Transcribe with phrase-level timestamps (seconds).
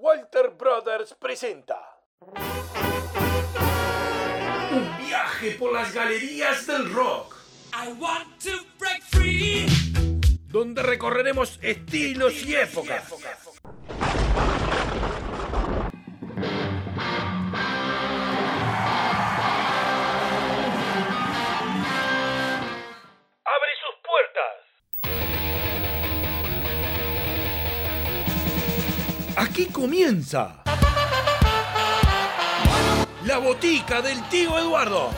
[0.00, 1.76] Walter Brothers presenta
[4.72, 7.36] Un viaje por las galerías del rock,
[7.74, 9.66] I want to break free.
[10.48, 13.12] donde recorreremos estilos y épocas.
[29.60, 30.62] Aquí comienza
[33.26, 35.10] la botica del tío Eduardo.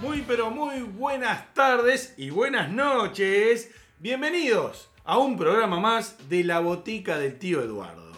[0.00, 3.70] Muy pero muy buenas tardes y buenas noches.
[3.98, 8.12] Bienvenidos a un programa más de la botica del tío Eduardo.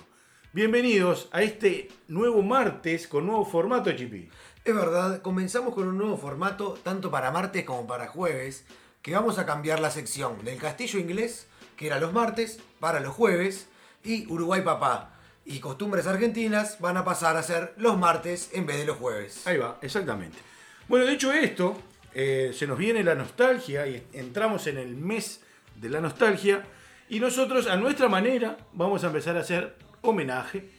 [0.53, 4.29] Bienvenidos a este nuevo martes con nuevo formato Chipi.
[4.65, 8.65] Es verdad, comenzamos con un nuevo formato, tanto para martes como para jueves,
[9.03, 13.15] que vamos a cambiar la sección del castillo inglés, que era los martes, para los
[13.15, 13.69] jueves,
[14.05, 15.11] y Uruguay Papá
[15.45, 19.47] y costumbres argentinas van a pasar a ser los martes en vez de los jueves.
[19.47, 20.39] Ahí va, exactamente.
[20.89, 21.77] Bueno, de hecho esto,
[22.15, 25.41] eh, se nos viene la nostalgia y entramos en el mes
[25.77, 26.65] de la nostalgia
[27.09, 30.71] y nosotros a nuestra manera vamos a empezar a hacer homenaje.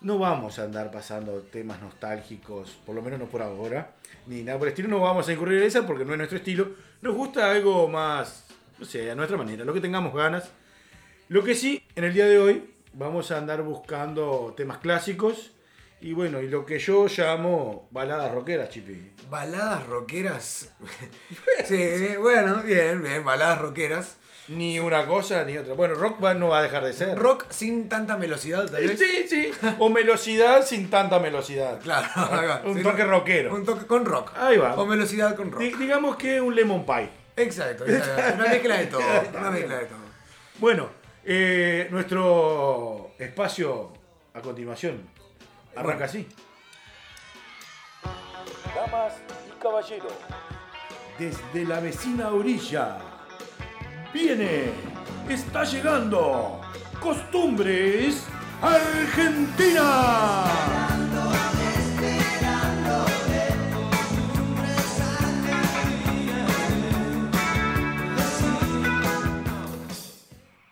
[0.00, 3.95] No vamos a andar pasando temas nostálgicos, por lo menos no por ahora,
[4.26, 6.38] ni nada por el estilo, no vamos a incurrir en esa porque no es nuestro
[6.38, 6.70] estilo.
[7.02, 8.46] Nos gusta algo más,
[8.78, 10.50] no sé, a nuestra manera, lo que tengamos ganas.
[11.28, 15.52] Lo que sí, en el día de hoy vamos a andar buscando temas clásicos
[16.00, 19.12] y bueno, y lo que yo llamo baladas rockeras, Chipi.
[19.30, 20.72] Baladas rockeras.
[21.64, 24.18] sí, bueno, bien, bien, baladas rockeras.
[24.48, 25.74] Ni una cosa ni otra.
[25.74, 27.18] Bueno, rock band no va a dejar de ser.
[27.18, 28.96] Rock sin tanta velocidad, tal vez.
[28.98, 29.50] Sí, sí.
[29.80, 31.80] O velocidad sin tanta velocidad.
[31.80, 32.08] Claro.
[32.64, 33.52] Un Sí, toque no- rockero.
[33.54, 34.30] Un toque con rock.
[34.36, 34.76] Ahí va.
[34.76, 35.62] O velocidad con rock.
[35.62, 37.10] Di- digamos que un lemon pie.
[37.36, 38.34] Exacto, exacto.
[38.36, 39.02] una mezcla de todo.
[39.36, 39.98] Una mezcla de todo.
[40.58, 40.88] Bueno,
[41.24, 43.92] eh, nuestro espacio
[44.32, 45.02] a continuación
[45.74, 46.26] arranca así.
[48.74, 49.14] Damas
[49.48, 50.12] y caballeros,
[51.18, 52.98] Desde la vecina orilla
[54.16, 54.70] viene,
[55.28, 56.58] está llegando,
[57.00, 58.24] Costumbres
[58.62, 60.44] Argentina.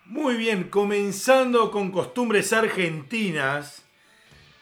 [0.06, 3.82] Muy bien, comenzando con costumbres argentinas.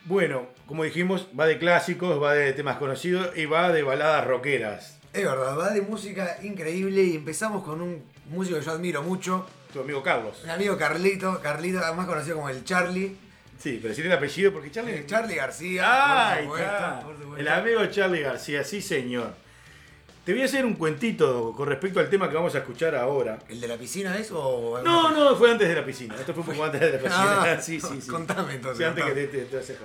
[0.06, 4.98] Bueno, como dijimos, va de clásicos, va de temas conocidos y va de baladas rockeras.
[5.12, 9.46] Es verdad, va de música increíble y empezamos con un músico que yo admiro mucho,
[9.72, 10.40] Tu amigo Carlos.
[10.44, 13.16] mi amigo Carlito, Carlito, más conocido como el Charlie.
[13.58, 14.94] Sí, pero decir el apellido porque Charlie.
[14.96, 16.32] Eh, Charlie García.
[16.32, 17.00] ¡Ay, por supuesto, está!
[17.00, 17.36] por supuesto.
[17.36, 19.34] El amigo Charlie García, sí señor.
[20.24, 23.38] Te voy a hacer un cuentito con respecto al tema que vamos a escuchar ahora.
[23.48, 24.80] ¿El de la piscina es o.?
[24.84, 26.14] No, no, fue antes de la piscina.
[26.14, 27.42] Esto fue un poco antes de la piscina.
[27.42, 28.08] Ah, sí, sí, sí.
[28.08, 29.76] contame entonces, Sí, antes que te, te, te.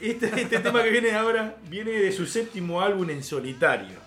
[0.00, 3.98] Este, este tema que viene ahora viene de su séptimo álbum en solitario.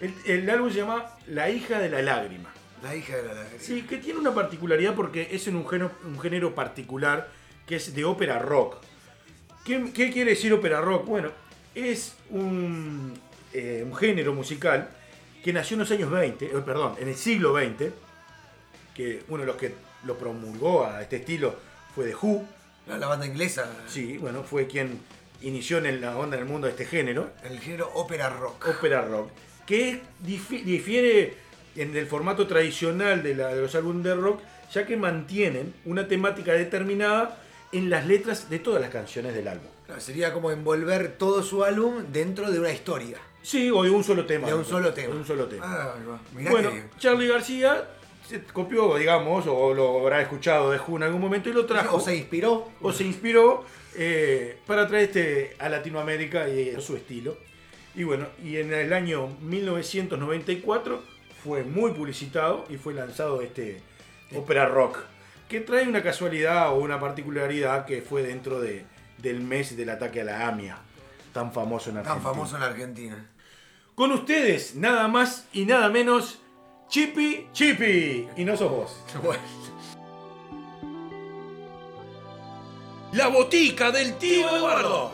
[0.00, 2.52] El, el álbum se llama La hija de la lágrima.
[2.84, 3.60] La hija de la lágrima.
[3.62, 7.28] Sí, que tiene una particularidad porque es en un género, un género particular
[7.66, 8.76] que es de ópera rock.
[9.64, 11.06] ¿Qué, qué quiere decir ópera rock?
[11.06, 11.30] Bueno,
[11.74, 13.18] es un,
[13.52, 14.88] eh, un género musical
[15.42, 17.90] que nació en los años 20, eh, perdón, en el siglo XX,
[18.94, 19.74] que uno de los que
[20.04, 21.56] lo promulgó a este estilo
[21.94, 22.44] fue The Who,
[22.86, 23.70] La, la banda inglesa.
[23.88, 25.00] sí, bueno, fue quien
[25.42, 28.66] inició en la onda en el mundo de este género El género ópera rock.
[28.68, 29.30] ópera rock,
[29.66, 31.34] que difi- difiere
[31.76, 34.40] en el formato tradicional de, la- de los álbumes de rock,
[34.72, 37.40] ya que mantienen una temática determinada
[37.72, 39.68] en las letras de todas las canciones del álbum.
[39.86, 43.18] Claro, Sería como envolver todo su álbum dentro de una historia.
[43.42, 44.46] Sí, o de un solo tema.
[44.48, 45.12] De un solo tema.
[45.14, 45.64] De un solo tema.
[45.66, 45.94] Ah.
[46.34, 47.84] Mirá bueno, que- Charlie García
[48.26, 51.96] se copió, digamos, o lo habrá escuchado de Who en algún momento y lo trajo.
[51.96, 52.70] o se inspiró.
[52.80, 53.64] o se inspiró
[53.96, 57.36] eh, para traer este a Latinoamérica y a su estilo.
[57.94, 61.02] Y bueno, y en el año 1994
[61.44, 63.82] fue muy publicitado y fue lanzado este
[64.34, 64.98] ópera rock,
[65.48, 68.86] que trae una casualidad o una particularidad que fue dentro de,
[69.18, 70.78] del mes del ataque a la AMIA,
[71.34, 72.32] tan famoso en Tan Argentina.
[72.32, 73.30] famoso en Argentina.
[73.94, 76.40] Con ustedes, nada más y nada menos,
[76.88, 78.26] Chippy Chippy.
[78.36, 78.96] Y no sos vos.
[83.12, 85.12] La botica del tío Eduardo.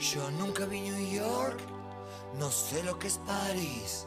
[0.00, 1.58] Yo nunca vi New York,
[2.38, 4.06] no sé lo que es París.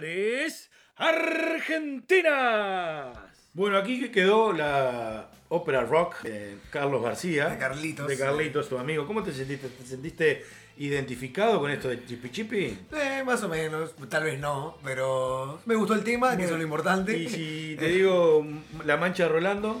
[0.00, 3.16] Costumbres argentinas.
[3.54, 7.48] Bueno, aquí quedó la ópera rock de Carlos García.
[7.48, 8.06] De Carlitos.
[8.06, 9.06] De Carlitos, tu amigo.
[9.06, 9.68] ¿Cómo te sentiste?
[9.70, 10.44] ¿Te sentiste
[10.76, 12.78] identificado con esto de Chipi Chipi?
[12.92, 16.58] Eh, más o menos, tal vez no, pero me gustó el tema, que eso es
[16.58, 17.16] lo importante.
[17.16, 18.46] Y si te digo
[18.84, 19.80] La Mancha de Rolando,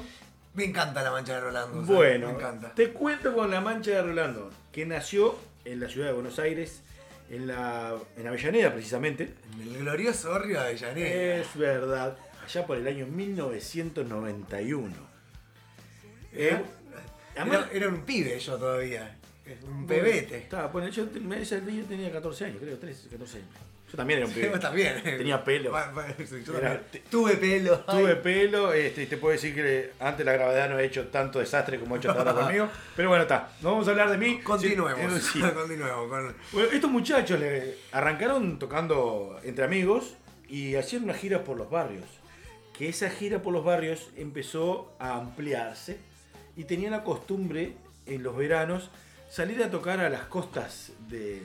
[0.54, 1.74] Me encanta la mancha de Rolando.
[1.84, 1.88] ¿sabes?
[1.88, 2.72] bueno, Me encanta.
[2.74, 5.36] te cuento con La Mancha de Rolando, que nació
[5.66, 6.82] en la ciudad de Buenos Aires,
[7.30, 9.34] en, la, en Avellaneda precisamente.
[9.54, 11.36] En el glorioso barrio de Avellaneda.
[11.40, 14.94] Es verdad, allá por el año 1991.
[16.32, 16.60] Eh,
[17.36, 19.16] además- Era, era un pibe yo todavía.
[19.62, 20.38] Un Bueno, pebete.
[20.38, 23.48] Estaba, bueno, yo día tenía 14 años, creo, 13, 14 años.
[23.90, 24.48] Yo también era un pibe.
[24.48, 25.00] Vos también.
[25.02, 25.72] Tenía pelo.
[26.26, 26.82] Sí, Era-.
[27.08, 27.78] Tuve pelo.
[27.80, 28.18] Tuve Ay.
[28.22, 31.78] pelo, este, y te puedo decir que antes la gravedad no ha hecho tanto desastre
[31.78, 32.68] como ha hecho hasta ahora conmigo.
[32.96, 33.50] Pero bueno, está.
[33.62, 34.40] No vamos a hablar de mí.
[34.42, 35.22] Continuemos.
[35.22, 36.08] Sí, Continuemos.
[36.08, 40.14] con- Bueno, estos muchachos le arrancaron tocando entre amigos
[40.48, 42.04] y hacían una gira por los barrios.
[42.76, 45.98] Que esa gira por los barrios empezó a ampliarse
[46.56, 47.72] y tenían la costumbre
[48.04, 48.90] en los veranos
[49.30, 51.40] salir a tocar a las costas de,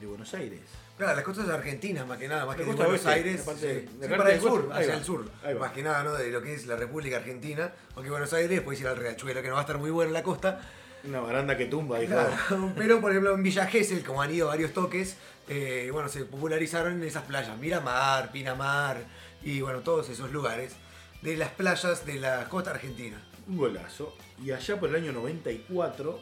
[0.00, 0.60] de Buenos Aires.
[0.96, 3.40] Claro, las costas argentinas, más que nada, más La que de Buenos oeste, Aires.
[3.42, 4.08] parte- sí.
[4.16, 5.30] para el sur, hacia va, el sur.
[5.60, 6.14] Más que nada, ¿no?
[6.14, 7.70] De lo que es la República Argentina.
[7.94, 10.14] Porque Buenos Aires, después ir al Riachuelo, que no va a estar muy bueno en
[10.14, 10.60] la costa.
[11.04, 12.14] Una baranda que tumba, dijo.
[12.14, 15.16] Claro, Pero, por ejemplo, en Villa Gesell, como han ido varios toques,
[15.48, 17.56] eh, bueno, se popularizaron en esas playas.
[17.58, 19.04] Miramar, Pinamar
[19.42, 20.72] y, bueno, todos esos lugares
[21.20, 23.22] de las playas de la costa argentina.
[23.46, 24.16] Un golazo.
[24.42, 26.18] Y allá por el año 94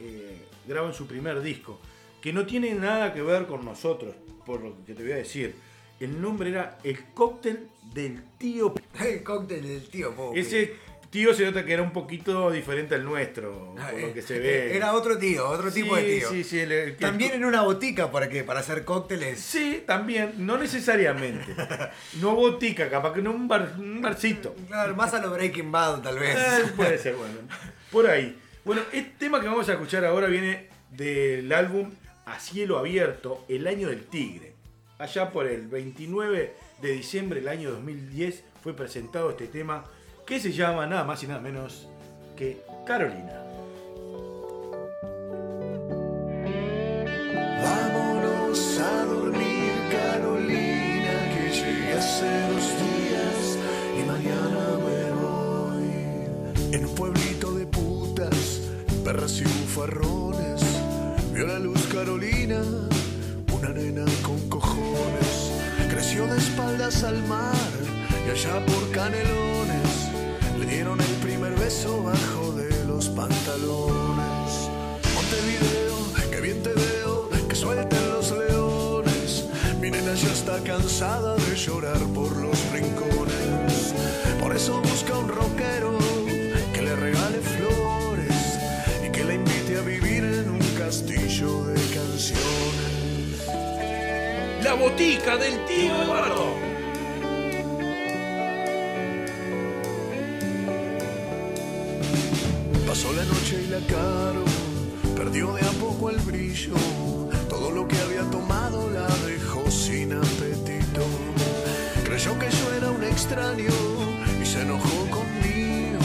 [0.00, 1.80] eh, graban su primer disco,
[2.20, 4.14] que no tiene nada que ver con nosotros,
[4.46, 5.54] por lo que te voy a decir.
[6.00, 8.74] El nombre era El cóctel del tío.
[9.00, 10.40] El cóctel del tío Popi.
[10.40, 10.72] Ese
[11.10, 14.22] tío se nota que era un poquito diferente al nuestro, Ah, por lo eh, que
[14.22, 14.76] se ve.
[14.76, 16.30] Era otro tío, otro tipo de tío.
[16.30, 18.44] Sí, sí, el- el- También en una botica para qué?
[18.44, 19.40] Para hacer cócteles.
[19.40, 21.54] Sí, también, no necesariamente.
[22.20, 24.54] No botica, capaz que no un, bar, un barcito.
[24.68, 26.36] Claro, más a lo Breaking Bad, tal vez.
[26.36, 27.34] Eh, puede ser, bueno.
[27.90, 28.38] Por ahí.
[28.64, 31.90] Bueno, el tema que vamos a escuchar ahora viene del álbum
[32.30, 34.54] a cielo abierto El Año del Tigre.
[34.98, 39.84] Allá por el 29 de diciembre del año 2010 fue presentado este tema
[40.26, 41.88] que se llama nada más y nada menos
[42.36, 43.42] que Carolina.
[47.62, 53.58] Vámonos a dormir Carolina, que llegué hace dos días
[53.98, 56.74] y mañana me voy.
[56.74, 58.60] En un pueblito de putas,
[59.04, 60.29] perras y bufarrones
[62.00, 62.62] Carolina,
[63.52, 65.52] una nena con cojones,
[65.90, 67.70] creció de espaldas al mar
[68.26, 70.08] y allá por canelones
[70.58, 74.70] le dieron el primer beso bajo de los pantalones.
[75.14, 79.44] Montevideo, que bien te veo, que suelten los leones.
[79.78, 83.92] Mi nena ya está cansada de llorar por los rincones,
[84.40, 85.99] por eso busca un rockero
[94.62, 96.54] La botica del tío Eduardo.
[102.86, 104.44] Pasó la noche y la caro
[105.20, 106.74] perdió de a poco el brillo.
[107.48, 111.04] Todo lo que había tomado la dejó sin apetito.
[112.04, 113.74] Creyó que yo era un extraño
[114.42, 116.00] y se enojó conmigo.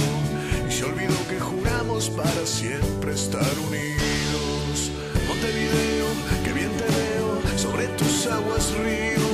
[0.67, 4.91] Y se olvidó que juramos para siempre estar unidos.
[5.27, 6.07] Montevideo,
[6.43, 9.25] que bien te veo sobre tus aguas río.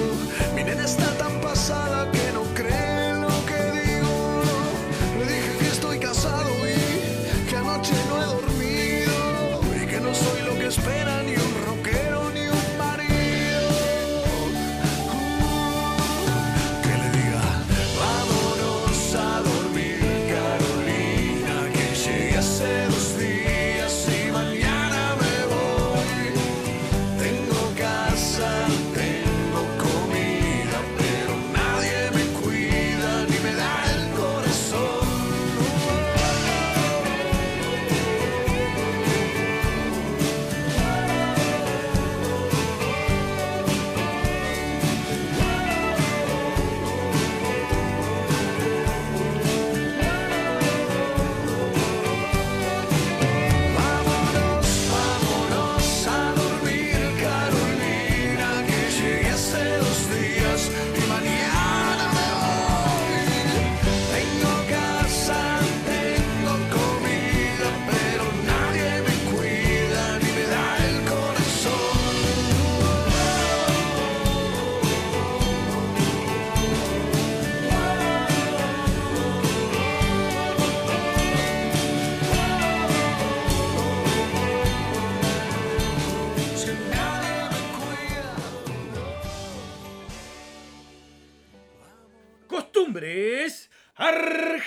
[0.55, 1.10] Mi nena está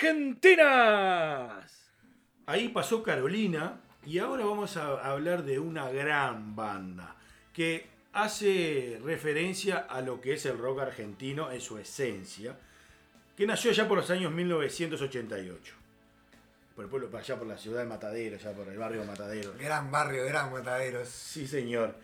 [0.07, 1.89] argentinas.
[2.45, 7.15] Ahí pasó Carolina y ahora vamos a hablar de una gran banda
[7.53, 12.57] que hace referencia a lo que es el rock argentino en su esencia,
[13.35, 15.73] que nació ya por los años 1988.
[16.75, 19.53] Por el pueblo, allá por la ciudad de Matadero, ya por el barrio de Matadero.
[19.57, 21.07] Gran barrio, gran mataderos.
[21.07, 21.95] Sí, señor.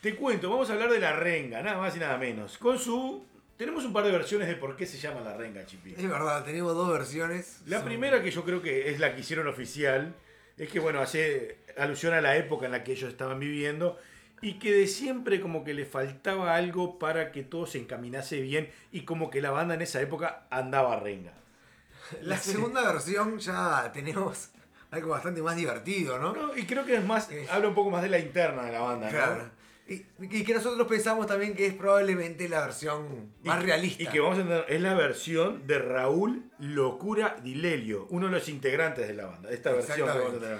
[0.00, 2.58] Te cuento, vamos a hablar de la renga, nada más y nada menos.
[2.58, 3.24] Con su.
[3.56, 5.94] Tenemos un par de versiones de por qué se llama la renga, Chipi.
[5.96, 7.60] Es verdad, tenemos dos versiones.
[7.66, 10.14] La Son- primera, que yo creo que es la que hicieron oficial,
[10.58, 13.98] es que, bueno, hace alusión a la época en la que ellos estaban viviendo
[14.42, 18.70] y que de siempre como que le faltaba algo para que todo se encaminase bien
[18.92, 21.32] y como que la banda en esa época andaba renga.
[22.22, 24.50] La segunda versión ya tenemos
[24.90, 26.34] algo bastante más divertido, ¿no?
[26.34, 28.80] No, y creo que es más, habla un poco más de la interna de la
[28.80, 29.50] banda, ¿no?
[29.86, 34.02] Y, y que nosotros pensamos también que es probablemente la versión más Y- realista.
[34.02, 38.48] Y que vamos a entender, es la versión de Raúl Locura Dilelio, uno de los
[38.48, 40.58] integrantes de la banda, esta versión que vamos a tener.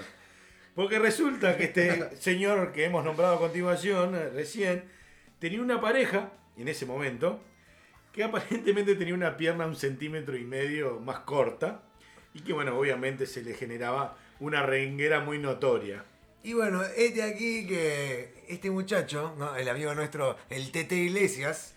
[0.75, 4.83] Porque resulta que este señor que hemos nombrado a continuación, eh, recién,
[5.39, 7.39] tenía una pareja, en ese momento,
[8.11, 11.81] que aparentemente tenía una pierna un centímetro y medio más corta,
[12.33, 16.03] y que bueno, obviamente se le generaba una renguera muy notoria.
[16.45, 19.55] Y bueno, este aquí que este muchacho, ¿no?
[19.55, 21.73] el amigo nuestro, el Tete Iglesias,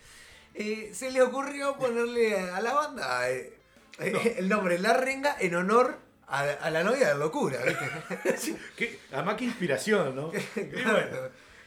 [0.54, 3.54] eh, se le ocurrió ponerle a la banda eh,
[3.98, 5.96] eh, el nombre La Renga en honor
[6.26, 7.58] a, a la novia de locura,
[9.12, 10.32] además qué inspiración, ¿no?
[10.56, 10.92] Y Claro.
[10.92, 11.16] bueno,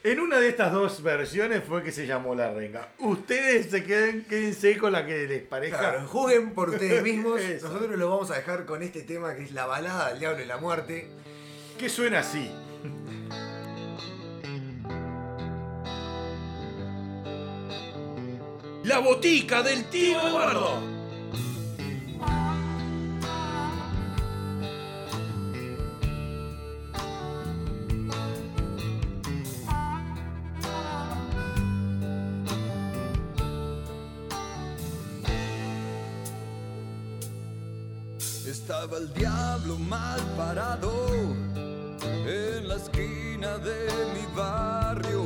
[0.04, 2.90] en una de estas dos versiones fue que se llamó La Renga.
[3.00, 5.80] Ustedes se queden, quédense con la que les parezca.
[5.80, 7.42] Claro, juzguen por ustedes mismos.
[7.64, 10.46] Nosotros lo vamos a dejar con este tema que es la balada del diablo y
[10.46, 11.08] la muerte.
[11.80, 12.52] Que suena así.
[18.84, 20.82] La botica del tío Eduardo.
[38.48, 41.51] Estaba el diablo mal parado
[42.04, 45.26] en la esquina de mi barrio,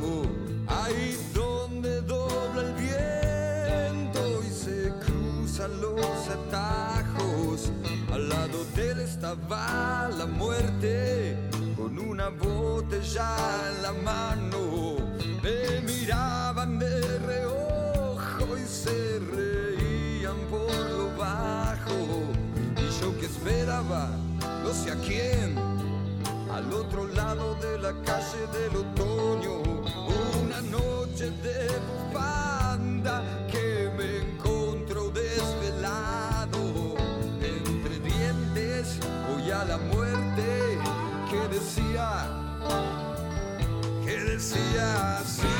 [0.68, 7.72] ahí donde dobla el viento y se cruzan los atajos.
[8.12, 11.38] Al lado de él estaba la muerte,
[11.78, 13.36] con una botella
[13.70, 14.98] en la mano.
[15.44, 21.96] Me miraban de reojo y se reían por lo bajo.
[22.78, 24.10] Y yo que esperaba,
[24.64, 25.65] no sé a quién
[26.56, 29.62] al otro lado de la calle del otoño,
[30.42, 33.22] una noche de bufanda
[33.52, 36.96] que me encontró desvelado.
[37.42, 38.98] Entre dientes
[39.28, 40.80] voy a la muerte
[41.30, 42.26] que decía
[44.06, 45.58] que decía así.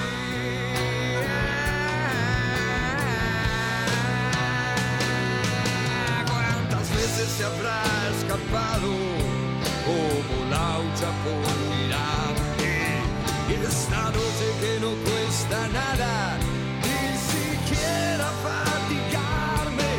[6.26, 7.84] Cuántas veces se habrá
[8.18, 9.35] escapado
[9.86, 12.34] como laucha por mirar
[13.68, 16.38] esta noche que no cuesta nada
[16.82, 17.02] ni
[17.32, 19.92] siquiera fatigarme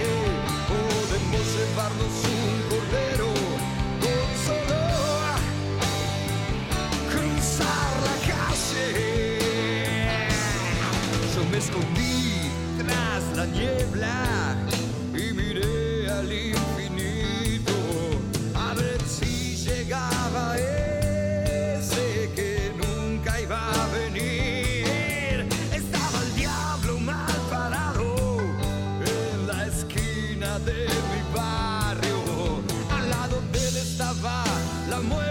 [0.69, 3.31] podemos llevarnos un cordero
[4.03, 4.81] con solo
[7.11, 9.19] cruzar la calle.
[11.35, 14.46] Yo me escondí tras la niebla
[34.97, 35.26] la muerte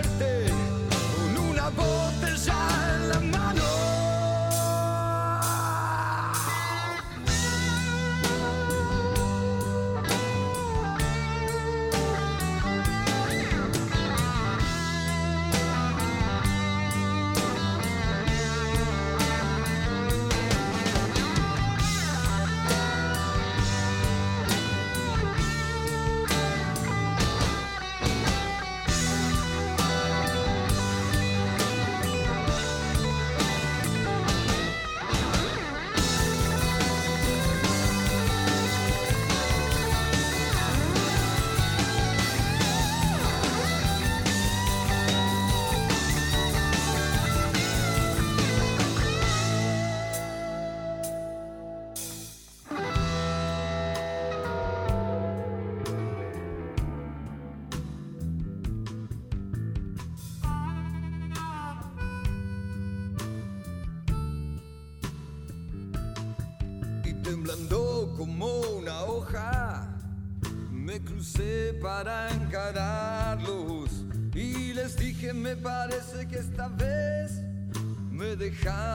[78.63, 78.94] me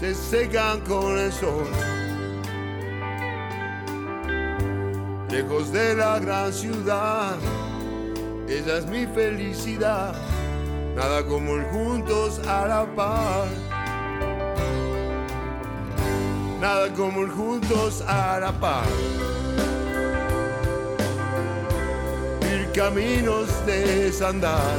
[0.00, 1.66] Se secan con el sol.
[5.30, 7.36] Lejos de la gran ciudad,
[8.48, 10.14] esa es mi felicidad.
[10.94, 13.48] Nada como el juntos a la par.
[16.60, 18.86] Nada como el juntos a la par.
[22.50, 24.78] Ir caminos desandar.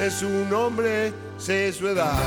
[0.00, 2.18] Sé su nombre, sé su edad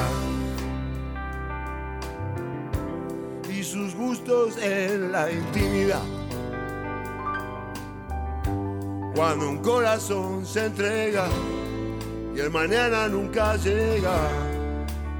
[3.50, 6.04] y sus gustos en la intimidad.
[9.16, 11.26] Cuando un corazón se entrega
[12.36, 14.18] y el mañana nunca llega,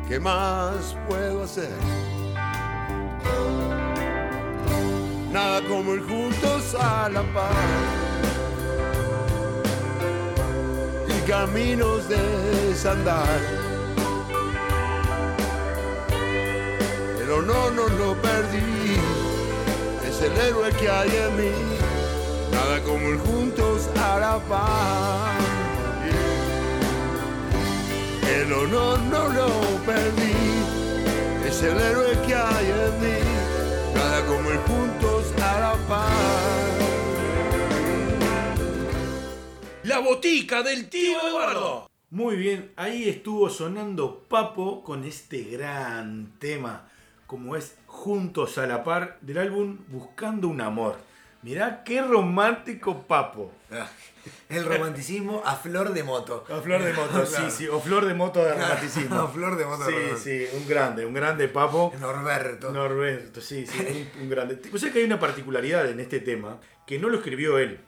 [0.08, 1.76] ¿qué más puedo hacer?
[5.32, 8.13] Nada como ir juntos a la paz.
[11.28, 12.18] Caminos de
[12.68, 13.40] desandar.
[17.18, 18.98] Pero no, no lo perdí,
[20.08, 21.52] es el héroe que hay en mí,
[22.52, 25.44] nada como el juntos la paz.
[28.28, 29.50] El honor no lo
[29.86, 30.34] perdí,
[31.48, 33.20] es el héroe que hay en mí,
[33.96, 36.63] nada como el juntos la paz.
[39.94, 41.88] La botica del tío Eduardo.
[42.10, 46.90] Muy bien, ahí estuvo sonando Papo con este gran tema,
[47.28, 50.98] como es Juntos a la par del álbum Buscando un Amor.
[51.44, 53.52] Mirá qué romántico Papo.
[54.50, 56.44] El romanticismo a flor de moto.
[56.50, 57.52] A flor de moto, sí, Claro.
[57.52, 59.16] sí, o flor de moto de romanticismo.
[59.22, 60.50] A flor de moto de Sí, romanticismo.
[60.50, 61.94] sí, un grande, un grande Papo.
[62.00, 62.72] Norberto.
[62.72, 64.60] Norberto, sí, sí, un, un grande.
[64.74, 67.80] O sea que hay una particularidad en este tema que no lo escribió él.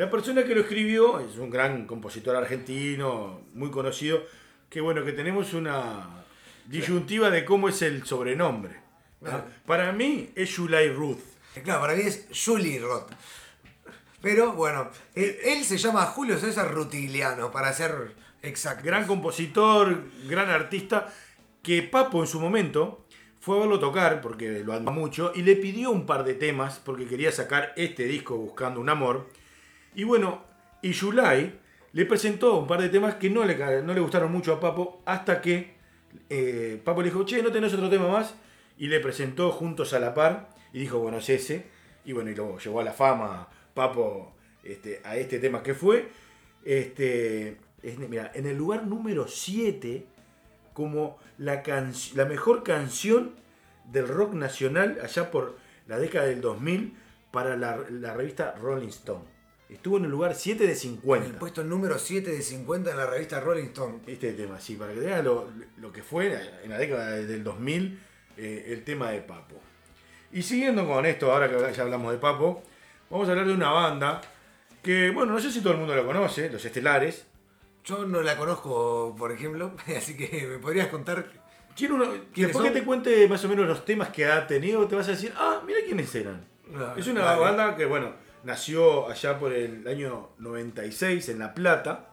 [0.00, 4.22] La persona que lo escribió es un gran compositor argentino, muy conocido,
[4.70, 6.24] que bueno, que tenemos una
[6.64, 8.76] disyuntiva de cómo es el sobrenombre.
[9.20, 9.44] ¿no?
[9.66, 11.20] Para mí es July Ruth.
[11.62, 13.10] Claro, para mí es Julie Roth.
[14.22, 18.82] Pero bueno, él, él se llama Julio César Rutiliano, para ser exacto.
[18.86, 21.12] Gran compositor, gran artista,
[21.62, 23.04] que Papo en su momento
[23.38, 26.80] fue a verlo tocar, porque lo admira mucho, y le pidió un par de temas,
[26.82, 29.28] porque quería sacar este disco buscando un amor.
[29.94, 30.42] Y bueno,
[30.82, 31.58] y Yulai
[31.92, 35.02] le presentó un par de temas que no le, no le gustaron mucho a Papo,
[35.04, 35.74] hasta que
[36.28, 38.34] eh, Papo le dijo, che, ¿no tenés otro tema más?
[38.78, 41.66] Y le presentó Juntos a la Par, y dijo, bueno, es ese.
[42.04, 44.32] Y bueno, y lo llevó a la fama Papo
[44.64, 46.08] este, a este tema que fue.
[46.64, 50.06] Este, es- mira, en el lugar número 7,
[50.72, 53.34] como la, canc- la mejor canción
[53.90, 56.96] del rock nacional allá por la década del 2000
[57.32, 59.24] para la revista Rolling Stone.
[59.70, 61.26] Estuvo en el lugar 7 de En 50.
[61.26, 64.00] el puesto número 7 de 50 en la revista Rolling Stone.
[64.06, 68.00] Este tema, sí, para que vean lo, lo que fue en la década del 2000
[68.36, 69.60] eh, el tema de Papo.
[70.32, 72.62] Y siguiendo con esto, ahora que ya hablamos de Papo,
[73.10, 74.20] vamos a hablar de una banda
[74.82, 77.26] que, bueno, no sé si todo el mundo la conoce, Los Estelares.
[77.84, 81.26] Yo no la conozco, por ejemplo, así que me podrías contar.
[81.88, 82.04] Uno,
[82.34, 85.08] ¿Quiénes después que te cuente más o menos los temas que ha tenido, te vas
[85.08, 86.44] a decir, ah, mira quiénes eran.
[86.96, 88.12] Es una banda que, bueno,
[88.44, 92.06] nació allá por el año 96 en La Plata.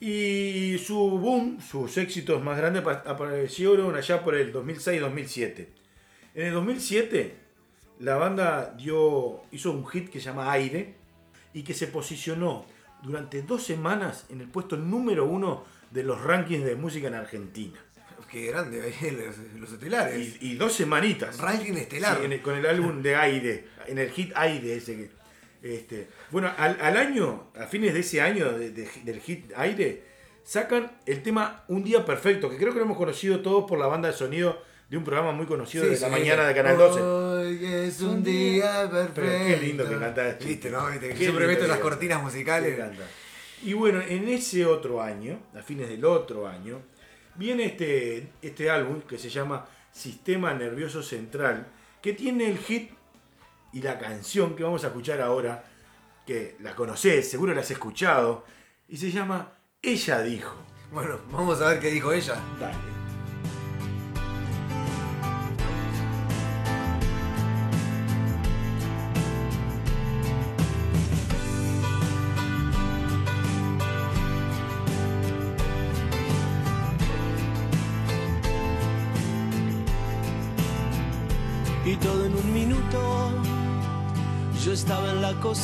[0.00, 5.66] Y su boom, sus éxitos más grandes apa- aparecieron allá por el 2006-2007.
[6.34, 7.36] En el 2007,
[8.00, 10.94] la banda dio, hizo un hit que se llama Aire
[11.54, 12.66] y que se posicionó
[13.02, 17.78] durante dos semanas en el puesto número uno de los rankings de música en Argentina.
[18.30, 18.80] Qué grande,
[19.12, 20.38] los, los estelares.
[20.40, 21.38] Y, y dos semanitas.
[21.38, 22.18] Ranking estelar.
[22.18, 25.10] Sí, en el- con el álbum de Aire, en el hit Aire ese que.
[25.62, 30.02] Este, bueno, al, al año, a fines de ese año de- de- del hit Aire,
[30.44, 33.86] sacan el tema Un Día Perfecto, que creo que lo hemos conocido todos por la
[33.86, 36.12] banda de sonido de un programa muy conocido Sí, de sí, la sí.
[36.12, 37.00] mañana de Canal 12.
[37.00, 39.20] Hoy es un día perfecto.
[39.22, 40.44] Pero qué lindo que canta esto.
[40.46, 40.86] Viste, ¿no?
[40.90, 42.74] Viste, siempre meto las cortinas Me musicales.
[42.74, 43.04] encanta.
[43.64, 46.82] Y bueno, en ese otro año, a fines del otro año,
[47.36, 51.68] viene este, este álbum que se llama Sistema Nervioso Central,
[52.02, 52.90] que tiene el hit
[53.72, 55.64] y la canción que vamos a escuchar ahora,
[56.26, 58.44] que la conoces, seguro la has escuchado,
[58.88, 60.56] y se llama Ella dijo.
[60.92, 62.36] Bueno, vamos a ver qué dijo ella.
[62.60, 63.01] Dale.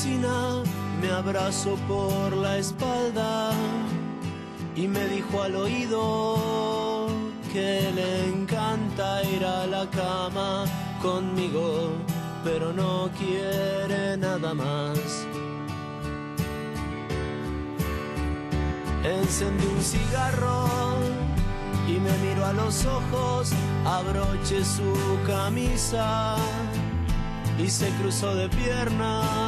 [0.06, 3.50] Me abrazó por la espalda
[4.76, 7.08] y me dijo al oído
[7.52, 10.66] que le encanta ir a la cama
[11.02, 11.90] conmigo,
[12.44, 15.26] pero no quiere nada más.
[19.02, 20.68] Encendí un cigarro
[21.88, 23.50] y me miró a los ojos,
[23.84, 24.94] abroché su
[25.26, 26.36] camisa
[27.58, 29.47] y se cruzó de piernas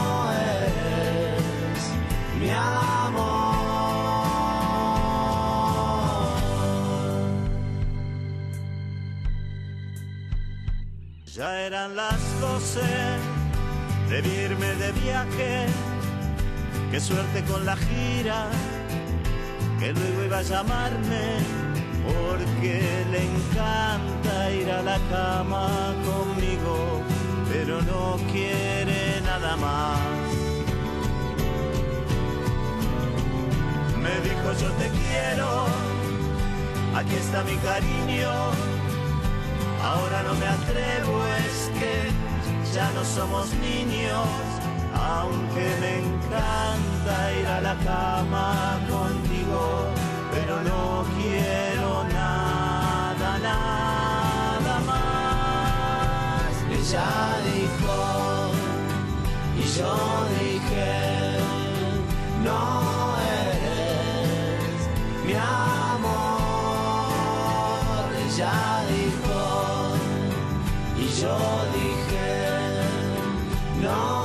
[11.67, 12.81] Eran las doce,
[14.09, 15.67] debí irme de viaje,
[16.89, 18.47] qué suerte con la gira,
[19.79, 21.23] que luego iba a llamarme,
[22.03, 27.03] porque le encanta ir a la cama conmigo,
[27.51, 29.99] pero no quiere nada más.
[34.01, 35.67] Me dijo yo te quiero,
[36.95, 38.70] aquí está mi cariño,
[39.83, 42.11] ahora no me atrevo, es que
[42.73, 44.27] ya no somos niños,
[44.93, 49.61] aunque me encanta ir a la cama contigo,
[50.31, 56.51] pero no quiero nada, nada más.
[56.71, 57.11] Ella
[57.51, 57.97] dijo,
[59.57, 59.93] y yo
[60.39, 60.91] dije,
[62.43, 62.61] no
[63.47, 64.79] eres
[65.25, 66.21] mi amor.
[68.25, 68.55] Ella
[68.89, 69.00] dijo,
[71.21, 71.37] yo
[71.73, 72.81] dije,
[73.81, 74.20] no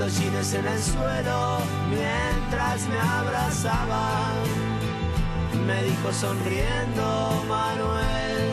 [0.00, 1.58] los jeans en el suelo
[1.90, 4.34] mientras me abrazaban.
[5.66, 8.52] Me dijo sonriendo, Manuel,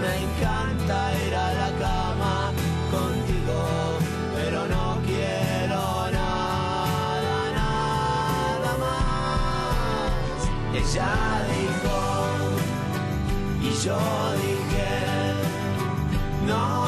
[0.00, 2.52] me encanta ir a la cama
[2.90, 3.98] contigo,
[4.34, 10.40] pero no quiero nada, nada más.
[10.74, 11.12] Ella
[11.54, 11.98] dijo,
[13.62, 13.98] y yo
[14.42, 14.90] dije,
[16.46, 16.87] no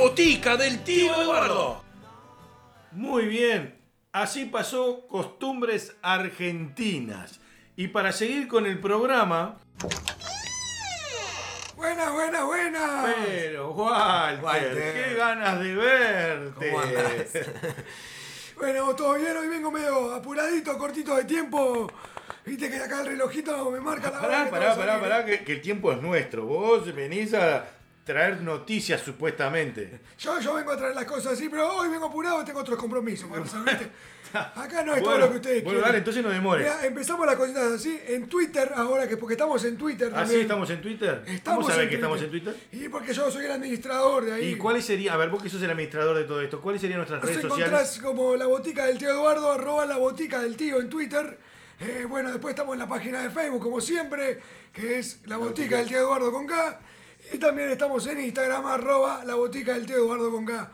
[0.00, 1.84] botica del tío Eduardo.
[2.92, 3.78] Muy bien,
[4.12, 7.38] así pasó costumbres argentinas.
[7.76, 9.58] Y para seguir con el programa,
[11.76, 13.14] Buena, buena, buena.
[13.26, 14.94] pero Walter, Walter.
[14.94, 16.70] qué ganas de verte.
[16.70, 17.32] ¿Cómo andás?
[18.56, 21.90] Bueno, todo bien, hoy vengo medio apuradito, cortito de tiempo.
[22.44, 24.28] Viste que acá el relojito me marca la hora.
[24.28, 26.44] Pará, pará, pará, pará, que, que el tiempo es nuestro.
[26.44, 27.64] Vos venís a
[28.04, 30.00] traer noticias supuestamente.
[30.18, 33.28] Yo, yo vengo a traer las cosas así, pero hoy vengo apurado, tengo otros compromisos.
[34.32, 35.82] Acá no es todo Bueno, lo que ustedes bueno, quieren.
[35.82, 36.64] dale, entonces no demores.
[36.64, 38.00] Mirá, empezamos las cositas así.
[38.06, 40.38] En Twitter, ahora que porque estamos en Twitter ¿Así también.
[40.38, 41.22] ¿Ah, estamos en Twitter?
[41.26, 42.56] Estamos ¿Cómo en que estamos en Twitter?
[42.70, 44.48] Y porque yo soy el administrador de ahí.
[44.50, 46.98] ¿Y cuáles serían, a ver, vos que sos el administrador de todo esto, cuáles serían
[46.98, 48.00] nuestras Nos redes sociales?
[48.00, 51.38] como la botica del tío Eduardo, arroba la botica del tío en Twitter.
[51.80, 54.38] Eh, bueno, después estamos en la página de Facebook, como siempre,
[54.72, 56.78] que es la botica del tío Eduardo con K.
[57.32, 60.70] Y también estamos en Instagram, arroba la botica del tío Eduardo con K.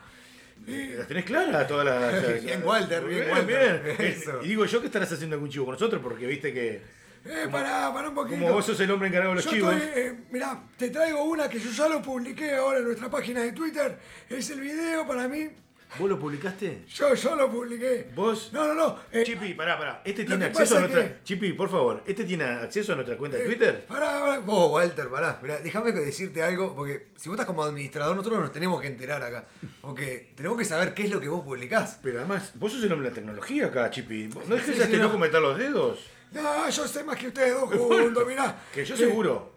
[0.65, 2.43] Las tenés claras todas las.
[2.43, 3.95] Bien, Walter, bien, Walter.
[3.99, 4.41] Eso.
[4.43, 6.81] Y digo yo que estarás haciendo algún chivo con nosotros porque viste que.
[7.25, 8.39] Eh, pará, pará un poquito.
[8.39, 9.73] Como vos sos el hombre encargado de los Yo chivos.
[9.75, 13.41] estoy, eh, mirá, te traigo una que yo ya lo publiqué ahora en nuestra página
[13.41, 13.97] de Twitter.
[14.29, 15.49] Es el video para mí.
[15.97, 16.83] ¿Vos lo publicaste?
[16.93, 18.11] Yo, yo lo publiqué.
[18.13, 18.51] ¿Vos?
[18.51, 18.99] No, no, no.
[19.11, 20.01] eh, Chipi, pará, pará.
[20.03, 21.03] ¿Este tiene acceso a nuestra.
[21.17, 22.03] que- Chipi, por favor.
[22.05, 23.85] ¿Este tiene acceso a nuestra cuenta de Twitter?
[23.87, 24.39] pará, pará.
[24.39, 25.39] Vos, Walter, pará.
[25.41, 29.23] Mirá, déjame decirte algo, porque si vos estás como administrador, nosotros nos tenemos que enterar
[29.23, 29.45] acá.
[29.81, 31.99] Porque tenemos que saber qué es lo que vos publicás.
[32.03, 34.27] Pero además, vos sos el hombre de la tecnología acá, Chipi.
[34.27, 35.03] ¿No dejes Sí, a sí, este no.
[35.05, 35.99] loco meter los dedos?
[36.33, 38.61] No, yo sé más que ustedes dos juntos, mirá.
[38.73, 39.53] Que yo Eh, seguro.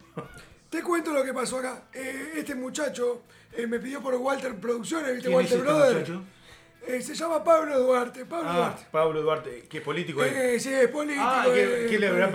[0.69, 1.83] Te cuento lo que pasó acá.
[1.93, 5.29] Eh, este muchacho eh, me pidió por Walter Producciones, ¿viste?
[5.29, 5.95] ¿Quién es Walter este Brother.
[5.99, 6.23] muchacho?
[6.87, 8.25] Eh, se llama Pablo Duarte.
[8.25, 8.83] Pablo Ah, Duarte.
[8.91, 10.23] Pablo Duarte, que es político.
[10.23, 10.33] él.
[10.35, 11.21] Eh, sí, es político.
[11.23, 12.31] Ah, ¿qué, eh, qué le habrá,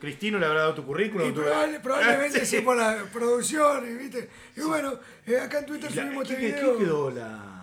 [0.00, 1.28] Cristino le habrá dado tu currículum?
[1.28, 4.28] y tu- probable- probablemente sí por la producción, y, ¿viste?
[4.56, 4.94] Y bueno,
[5.40, 6.76] acá en Twitter ¿Y la- subimos ¿qué, este video.
[6.78, 7.53] qué quedó la,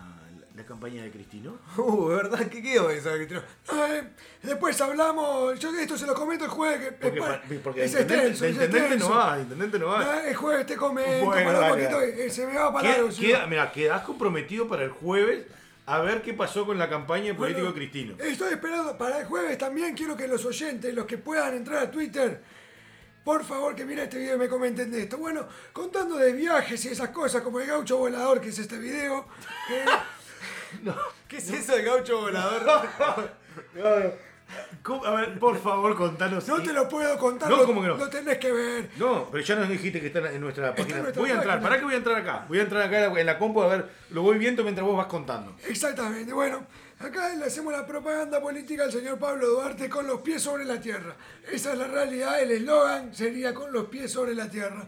[0.54, 1.58] la campaña de Cristino?
[1.78, 2.46] Uh, ¿verdad?
[2.48, 3.42] ¿Qué quedó eso, Cristiano?
[3.72, 4.04] No, eh,
[4.42, 7.92] después hablamos, yo esto se lo comento el jueves, que Porque, es, pa- porque es
[7.92, 10.26] de intendente, extenso, de es intendente no va, de intendente no va.
[10.28, 12.96] El jueves te comento, Bueno, pará un poquito, eh, se me va a parar.
[12.96, 15.46] Queda, queda- mira, quedás comprometido para el jueves
[15.86, 18.14] a ver qué pasó con la campaña de político Bueno, de Cristino.
[18.22, 19.94] Estoy esperando para el jueves también.
[19.96, 22.40] Quiero que los oyentes, los que puedan entrar a Twitter,
[23.24, 25.16] por favor que miren este video y me comenten de esto.
[25.18, 29.26] Bueno, contando de viajes y esas cosas, como el gaucho volador, que es este video.
[29.70, 29.84] eh,
[31.28, 32.62] ¿Qué es eso de gaucho volador?
[34.82, 35.04] ¿Cómo?
[35.06, 36.46] A ver, por favor, contanos.
[36.46, 37.96] no te lo puedo contar, No, ¿cómo que no?
[37.96, 38.90] lo tenés que ver.
[38.96, 40.96] No, pero ya nos dijiste que está en nuestra página.
[40.98, 41.68] en nuestra voy a entrar, página.
[41.68, 42.44] ¿para qué voy a entrar acá?
[42.48, 45.06] Voy a entrar acá en la compu a ver, lo voy viendo mientras vos vas
[45.06, 45.56] contando.
[45.66, 46.32] Exactamente.
[46.34, 46.66] Bueno,
[46.98, 50.78] acá le hacemos la propaganda política al señor Pablo Duarte con los pies sobre la
[50.78, 51.14] tierra.
[51.50, 52.42] Esa es la realidad.
[52.42, 54.84] El eslogan sería con los pies sobre la tierra.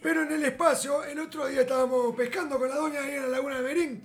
[0.00, 3.28] Pero en el espacio, el otro día estábamos pescando con la doña ahí en la
[3.28, 4.04] laguna de Merín.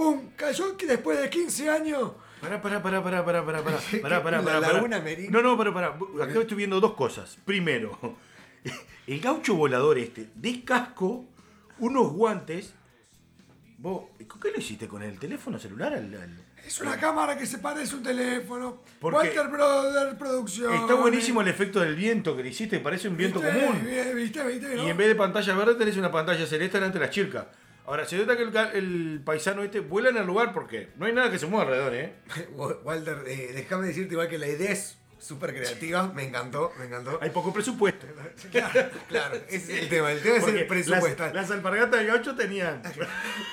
[0.00, 0.30] ¡Pum!
[0.34, 2.12] Cayó que después de 15 años.
[2.40, 4.80] Pará, pará, pará, pará, pará, pará, pará, pará, pará, pará, pará.
[5.28, 5.88] No, no, pará, pará.
[6.22, 7.36] Acá estoy viendo dos cosas.
[7.44, 7.98] Primero,
[9.06, 11.26] el gaucho volador este, de casco,
[11.80, 12.72] unos guantes.
[13.76, 14.88] ¿Vos con qué lo hiciste?
[14.88, 15.92] ¿Con el teléfono celular?
[15.92, 18.82] Al- al- Es una cámara que se parece a un teléfono.
[19.00, 19.28] ¿Por qué?
[19.28, 20.72] Walter Brother Producción.
[20.76, 23.54] Está buenísimo el efecto del viento que le hiciste, parece un viento ¿Viste?
[23.66, 23.84] común.
[24.14, 24.44] ¿Viste?
[24.44, 24.76] ¿Viste?
[24.76, 24.86] ¿no?
[24.86, 27.48] Y en vez de pantalla verde tenés una pantalla celeste delante de la chirca.
[27.90, 28.44] Ahora, se nota que
[28.78, 31.94] el, paisano este vuela en el lugar porque no hay nada que se mueva alrededor,
[31.96, 32.14] ¿eh?
[32.84, 36.06] Walter, eh, déjame decirte igual que la idea es súper creativa.
[36.14, 37.18] Me encantó, me encantó.
[37.20, 38.06] Hay poco presupuesto.
[38.52, 40.12] Claro, claro, es el tema.
[40.12, 41.24] El tema es Porque el presupuesto.
[41.24, 42.80] Las, las alpargatas del gaucho tenían.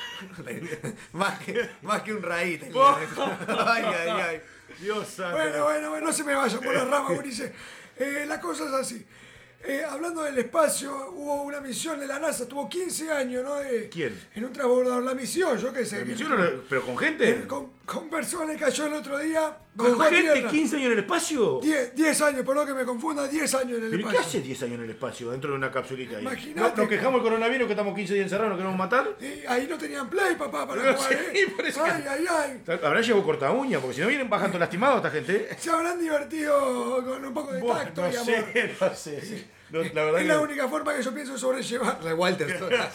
[1.14, 2.62] más, que, más que un raíz.
[2.76, 2.96] Oh.
[3.66, 4.42] ay, ay, ay.
[4.80, 5.16] Dios.
[5.18, 7.52] Bueno, bueno, bueno, no se me vayan por las ramas, Ulises.
[7.98, 9.04] Eh, la cosa es así.
[9.68, 13.56] Eh, hablando del espacio, hubo una misión de la NASA, tuvo 15 años, ¿no?
[13.56, 14.18] De- ¿Quién?
[14.36, 15.04] En un transbordador.
[15.04, 16.00] La misión, yo qué sé.
[16.00, 17.30] La misión pero con gente.
[17.30, 19.58] eh, con, con personas cayó el otro día.
[19.76, 20.50] ¿Con gente tierra.
[20.50, 21.60] 15 años en el espacio?
[21.62, 24.28] 10, 10 años, perdón que me confunda, 10 años en el ¿Pero y qué espacio.
[24.40, 26.22] hace 10 años en el espacio dentro de una capsulita ahí?
[26.24, 26.60] Imagínate.
[26.72, 29.16] ¿No- ¿Nos quejamos del coronavirus que estamos 15 días encerrados, nos queremos matar?
[29.22, 31.48] Y ahí no tenían play, papá, para No jugar, sé, ¿eh?
[31.56, 32.64] por que- Ay, ay, ay.
[32.84, 35.48] Habrá llegado corta uña, porque si no vienen bajando lastimados esta gente.
[35.52, 35.58] ¿eh?
[35.60, 38.26] Se habrán divertido con un poco de tacto no y amor.
[38.26, 39.22] sé, no sé.
[39.22, 39.46] sí.
[39.70, 40.42] No, la verdad Es que la no.
[40.44, 42.02] única forma que yo pienso sobrellevar.
[42.04, 42.60] La Walter.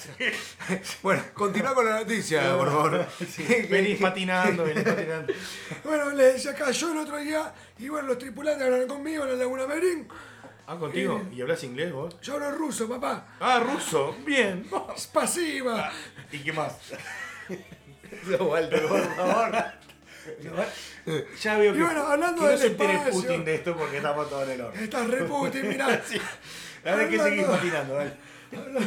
[1.02, 3.06] bueno, continúa con la noticia, por favor.
[3.68, 5.32] Venís patinando, venís patinando.
[5.84, 9.36] Bueno, le decía, cayó el otro día y bueno, los tripulantes hablaron conmigo en la
[9.36, 10.08] Laguna Merín.
[10.66, 11.20] Ah, contigo.
[11.32, 12.18] ¿Y hablas inglés vos?
[12.22, 13.26] Yo hablo ruso, papá.
[13.40, 14.16] Ah, ruso.
[14.24, 14.66] Bien.
[14.96, 15.90] Es pasiva.
[16.30, 16.74] ¿Y qué más?
[18.40, 19.64] Walter, por favor.
[21.40, 23.12] Ya veo que, Y bueno, hablando que no del se entere espacio.
[23.20, 24.80] Putin de esto porque estamos todos en el horno.
[24.80, 25.86] Estás re Putin, mirá.
[26.84, 28.12] Dale que Hablando- seguís patinando, dale.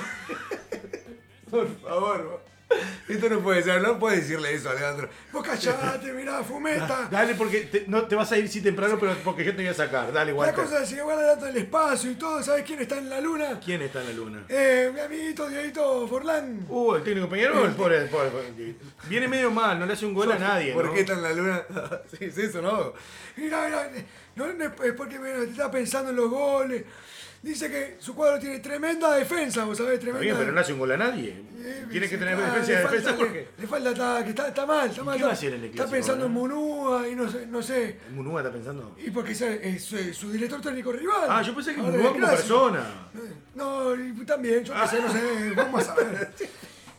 [1.49, 2.41] Por favor.
[3.07, 5.09] Esto no puede ser, no puedes decirle eso, Alejandro.
[5.31, 7.07] Vos callate, mirá, fumeta.
[7.11, 9.67] Dale porque te, no, te vas a ir sí temprano, pero porque yo te voy
[9.67, 10.11] a sacar.
[10.11, 10.63] Dale, La Walter.
[10.63, 13.59] cosa es que igual hablando del espacio y todo, ¿sabes quién está en la luna?
[13.63, 14.45] ¿Quién está en la luna?
[14.49, 16.65] Eh, mi amiguito Dieguito Forlán.
[16.69, 18.75] Uh, el técnico Peñarol, pobre, pobre, pobre.
[19.07, 20.73] Viene medio mal, no le hace un gol a nadie.
[20.73, 20.93] ¿Por ¿no?
[20.93, 21.63] qué está en la luna?
[22.11, 22.93] sí, es eso, ¿no?
[23.37, 23.89] Mirá, mirá,
[24.35, 26.83] no, no es porque me está pensando en los goles.
[27.45, 30.19] Dice que su cuadro tiene tremenda defensa, vos sabés, Está tremenda.
[30.19, 31.43] bien, pero no hace un gol a nadie.
[31.59, 33.49] Eh, Tiene que tener ah, defensa de defensa porque.
[33.55, 35.15] Le falta ataque, está, está mal, está mal.
[35.15, 36.31] qué va a hacer el Está pensando en?
[36.31, 37.99] Munúa y no sé, no sé.
[38.15, 38.95] Munúa está pensando.
[38.97, 41.27] Y porque es, es, su director técnico rival.
[41.29, 43.11] Ah, yo pensé que Munúa como persona.
[43.53, 46.33] No, y también, yo qué sé, no sé, vamos a ver.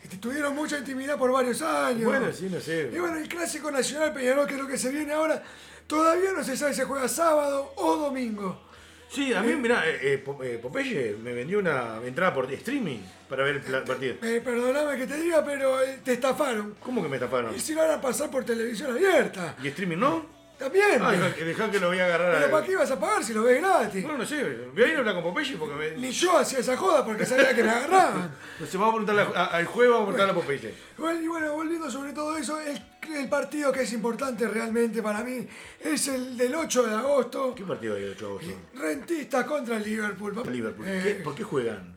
[0.01, 2.05] Este, Tuvieron mucha intimidad por varios años.
[2.05, 2.93] Bueno, sí, no sé.
[2.95, 5.43] Y bueno, el clásico nacional Peñarol, que es lo que se viene ahora,
[5.89, 8.66] todavía no se sabe si juega sábado o domingo.
[9.09, 12.99] Sí, a mí, mirá, eh, eh, eh, Popeye me vendió una entrada por streaming
[13.29, 14.17] para ver el partido.
[14.23, 16.75] Eh, perdóname que te diga, pero eh, te estafaron.
[16.81, 17.55] ¿Cómo que me taparon?
[17.55, 19.57] Y si van a pasar por televisión abierta.
[19.63, 20.36] ¿Y streaming no?
[20.59, 21.03] También.
[21.03, 22.51] Ah, dejá, dejá que lo voy a agarrar pero a...
[22.51, 24.03] ¿para qué ibas a pagar si lo ves gratis?
[24.03, 24.43] Bueno, no sé,
[24.75, 25.91] voy a ir a hablar con Popeye porque me...
[26.01, 28.31] Ni yo hacía esa joda porque sabía que me agarraban.
[28.71, 30.75] Se va a preguntar a- al juego, vamos a preguntarle a Popeye.
[30.97, 32.81] Bueno, y bueno, volviendo sobre todo eso, el,
[33.15, 35.47] el partido que es importante realmente para mí
[35.81, 37.55] es el del 8 de agosto.
[37.55, 38.53] ¿Qué partido hay el 8 de agosto?
[38.77, 40.35] Rentistas contra el Liverpool.
[40.35, 40.51] papá.
[40.51, 40.87] Liverpool.
[40.89, 41.95] Eh, ¿Qué- ¿Por qué juegan?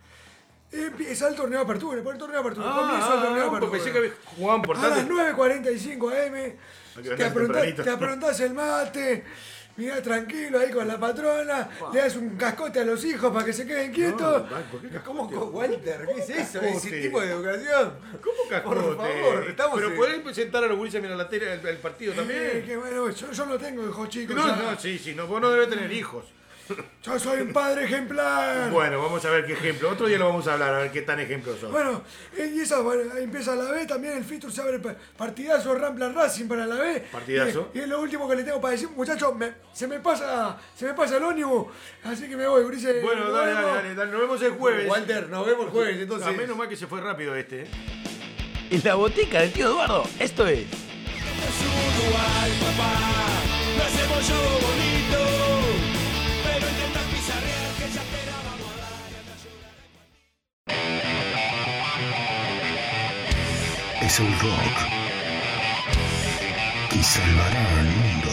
[0.71, 2.67] Empieza el torneo de apertura, por el torneo de apertura.
[2.69, 3.71] Ah, Comienza el torneo de ah, apertura.
[3.71, 5.13] pensé que jugaban por A las tanto.
[5.15, 6.53] 9.45 am,
[7.01, 9.23] te, apronta- te aprontás el mate,
[9.77, 13.53] mirás tranquilo ahí con la patrona, le das un cascote a los hijos para que
[13.53, 14.43] se queden quietos.
[14.49, 15.23] No, ¿por qué ¿Cómo?
[15.23, 16.05] Walter?
[16.15, 16.61] ¿Qué es eso?
[16.61, 17.93] Ese tipo de educación.
[18.21, 18.75] ¿Cómo cascote?
[18.81, 21.65] Por favor, estamos Pero en- podés presentar a los gurises a mirar la tele el,
[21.67, 22.65] el partido Eh, también.
[22.65, 24.35] que bueno, yo, yo no tengo hijos chicos.
[24.35, 24.55] No, ya.
[24.55, 26.25] no, sí, sí, no, vos no debes tener hijos.
[27.03, 28.69] Yo soy un padre ejemplar.
[28.69, 29.89] Bueno, vamos a ver qué ejemplo.
[29.89, 31.71] Otro día lo vamos a hablar, a ver qué tan ejemplos son.
[31.71, 32.03] Bueno,
[32.37, 36.09] eh, y esa, bueno, empieza la B, también el Fitur se abre pa- partidazo Rampla
[36.09, 36.99] Racing para la B.
[37.11, 37.71] Partidazo.
[37.73, 40.57] Y, y es lo último que le tengo para decir, muchachos, me- se me pasa,
[40.75, 41.67] se me pasa el ónibus,
[42.03, 43.01] así que me voy, Ulises.
[43.01, 43.75] Bueno, nos dale, dale, vemos.
[43.83, 44.89] dale, dale, nos vemos el jueves.
[44.89, 46.27] Walter, nos vemos el jueves, entonces.
[46.27, 47.61] A menos mal que se fue rápido este.
[47.63, 47.67] ¿eh?
[48.71, 50.65] En la botica del tío Eduardo, esto es.
[51.61, 52.91] Uruguay, papá,
[53.77, 54.35] lo hacemos yo
[54.67, 55.19] bonito,
[64.19, 64.75] Es el rock
[66.89, 68.27] que salvará al mundo.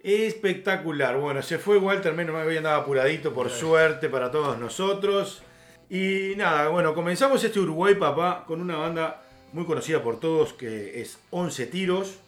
[0.00, 1.18] Espectacular.
[1.18, 5.42] Bueno, se fue Walter, menos mal que hoy andaba apuradito, por suerte para todos nosotros.
[5.90, 11.00] Y nada, bueno, comenzamos este Uruguay Papá con una banda muy conocida por todos que
[11.00, 12.18] es 11 Tiros.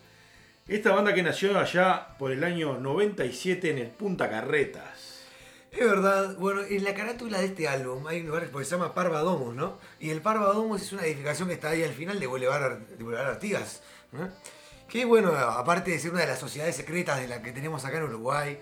[0.67, 4.98] Esta banda que nació allá por el año 97 en el Punta Carretas.
[5.71, 8.95] Es verdad, bueno, en la carátula de este álbum hay un lugar que se llama
[8.95, 9.79] Parvadomus, ¿no?
[10.01, 13.83] Y el Parvadomus es una edificación que está ahí al final de Boulevard, Boulevard Artigas.
[14.13, 14.29] ¿no?
[14.89, 17.99] Que bueno, aparte de ser una de las sociedades secretas de la que tenemos acá
[17.99, 18.59] en Uruguay.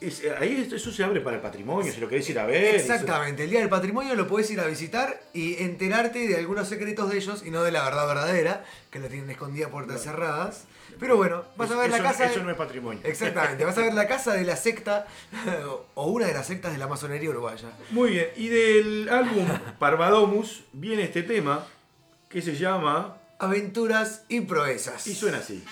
[0.00, 2.74] Es- ahí esto- eso se abre para el patrimonio, si lo querés ir a ver.
[2.74, 7.10] Exactamente, el Día del Patrimonio lo podés ir a visitar y enterarte de algunos secretos
[7.10, 10.64] de ellos y no de la verdad verdadera, que la tienen escondida a puertas cerradas.
[11.00, 12.26] Pero bueno, vas a ver Eso- la casa.
[12.26, 13.00] eso no es patrimonio.
[13.04, 15.06] Exactamente, vas a ver la casa de la secta
[15.94, 17.68] o una de las sectas de la masonería uruguaya.
[17.90, 19.46] Muy bien, y del álbum
[19.78, 21.66] Parvadomus viene este tema
[22.28, 25.06] que se llama Aventuras y proezas.
[25.06, 25.62] y suena así.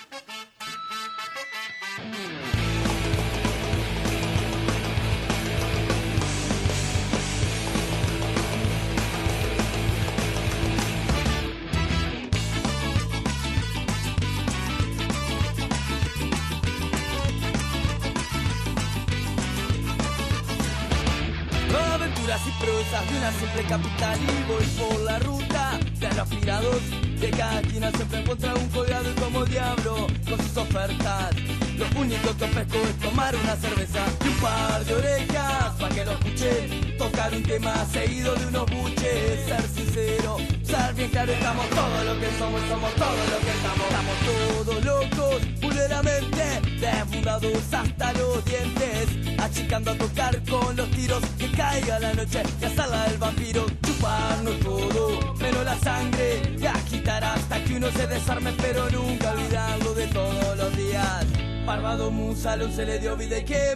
[32.37, 36.95] Que ofrezco es tomar una cerveza y un par de orejas para que lo escuche.
[36.97, 42.19] Tocar un tema seguido de unos buches, ser sincero, ser bien claro, estamos todo lo
[42.19, 43.87] que somos, somos todo lo que estamos.
[43.87, 46.43] Estamos todos locos, vulneramente,
[46.79, 52.69] desfundados hasta los dientes, achicando a tocar con los tiros, que caiga la noche, que
[52.75, 58.51] sala el vampiro, chuparnos todo, menos la sangre, y agitar hasta que uno se desarme,
[58.61, 61.34] pero nunca olvidando de todos los días.
[61.65, 63.75] Parvado Musalón se le dio vida y qué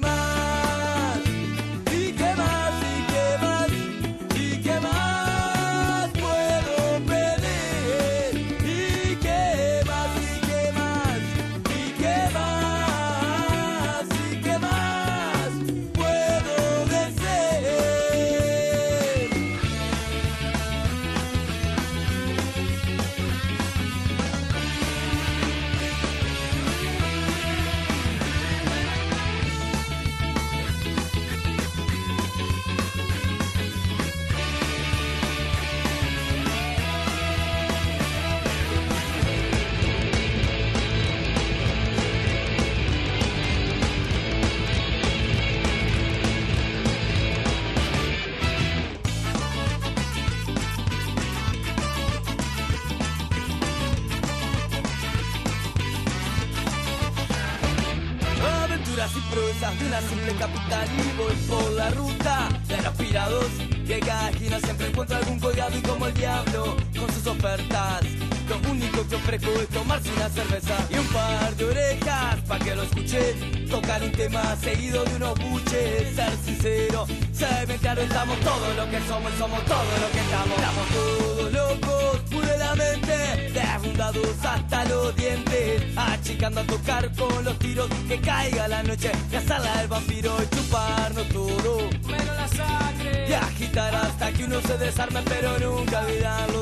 [79.29, 80.57] somos y somos todo lo que estamos.
[80.57, 85.83] Estamos todos locos, pure la mente, desfundados hasta los dientes.
[85.95, 90.55] Achicando a tocar con los tiros, que caiga la noche, y hacerla del vampiro y
[90.55, 91.89] chuparnos todo.
[92.07, 93.29] Menos la sangre.
[93.29, 96.58] Y agitar hasta que uno se desarme, pero nunca olvidarlo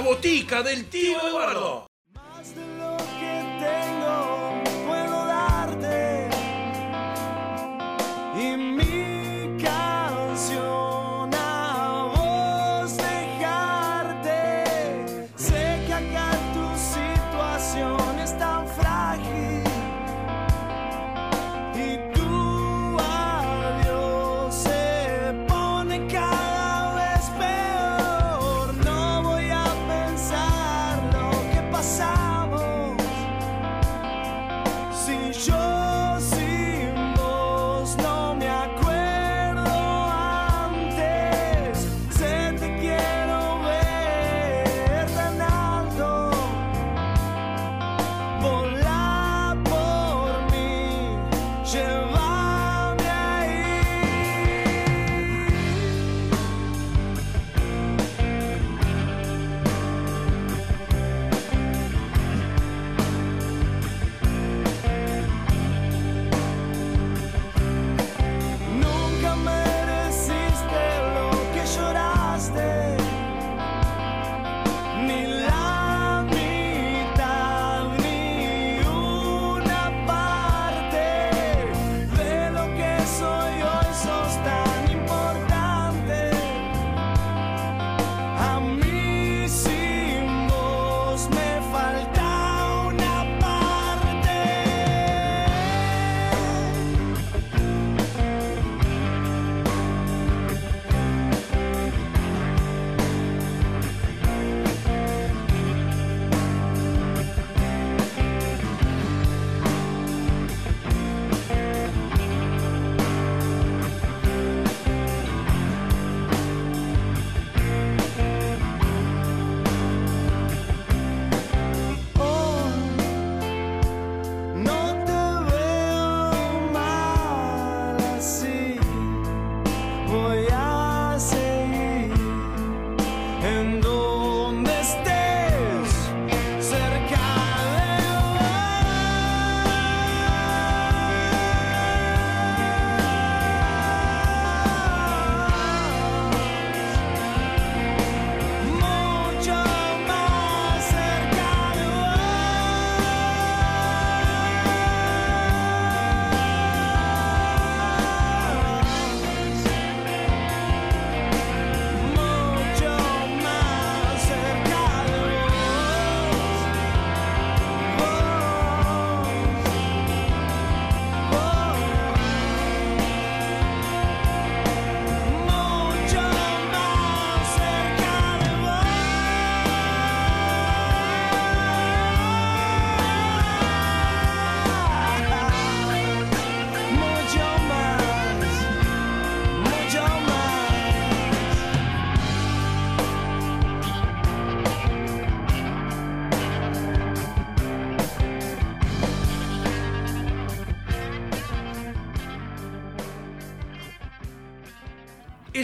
[0.00, 1.89] botica del tío Eduardo.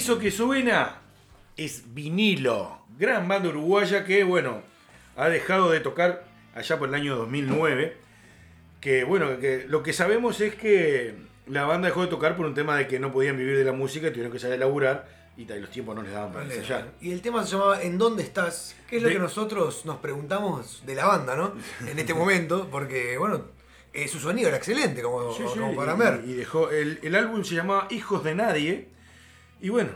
[0.06, 0.98] Eso que suena
[1.56, 2.78] es vinilo.
[2.96, 4.62] Gran banda uruguaya que, bueno,
[5.16, 6.22] ha dejado de tocar
[6.54, 7.96] allá por el año 2009.
[8.80, 11.16] Que, bueno, que lo que sabemos es que
[11.48, 13.72] la banda dejó de tocar por un tema de que no podían vivir de la
[13.72, 16.92] música y tuvieron que salir a laburar y los tiempos no les daban para ensayar.
[17.00, 18.76] Y el tema se llamaba ¿En dónde estás?
[18.88, 21.52] Que es lo De- que nosotros nos preguntamos de la banda, ¿no?
[21.90, 23.46] En este momento, porque, bueno,
[23.92, 26.20] eh, su sonido era excelente como, Sí, sí, como para y- ver.
[26.26, 28.94] Y dejó, el, el álbum se llamaba Hijos de Nadie.
[29.60, 29.90] Y bueno,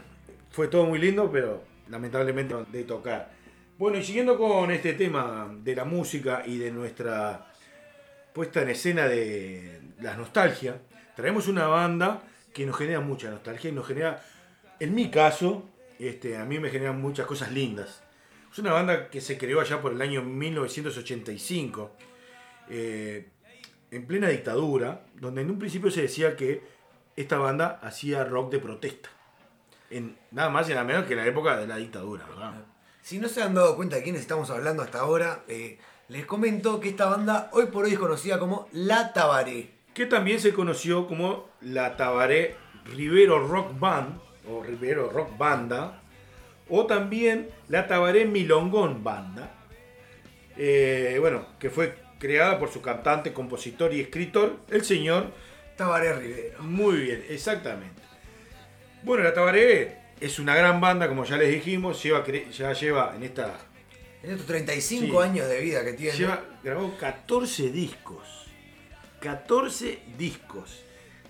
[0.50, 3.30] fue todo muy lindo, pero lamentablemente de tocar.
[3.78, 7.46] Bueno, y siguiendo con este tema de la música y de nuestra
[8.32, 10.80] puesta en escena de la nostalgia,
[11.16, 14.22] traemos una banda que nos genera mucha nostalgia y nos genera,
[14.78, 18.02] en mi caso, este, a mí me generan muchas cosas lindas.
[18.52, 21.92] Es una banda que se creó allá por el año 1985,
[22.70, 23.28] eh,
[23.90, 26.62] en plena dictadura, donde en un principio se decía que
[27.16, 29.10] esta banda hacía rock de protesta.
[29.90, 32.54] En, nada más y nada menos que en la época de la dictadura, ¿verdad?
[33.02, 35.78] Si no se han dado cuenta de quiénes estamos hablando hasta ahora, eh,
[36.08, 39.70] les comento que esta banda hoy por hoy es conocida como La Tabaré.
[39.94, 46.02] Que también se conoció como la Tabaré Rivero Rock Band, o Rivero Rock Banda,
[46.68, 49.54] o también la Tabaré Milongón Banda.
[50.56, 55.32] Eh, bueno, que fue creada por su cantante, compositor y escritor, el señor
[55.76, 56.62] Tabaré Rivero.
[56.62, 57.99] Muy bien, exactamente.
[59.02, 63.22] Bueno, la Tabaré es una gran banda, como ya les dijimos, lleva, ya lleva en
[63.22, 63.58] esta...
[64.22, 65.28] En estos 35 Sí.
[65.28, 66.16] años de vida que tiene.
[66.18, 68.46] Lleva, grabó 14 discos.
[69.20, 70.82] 14 discos.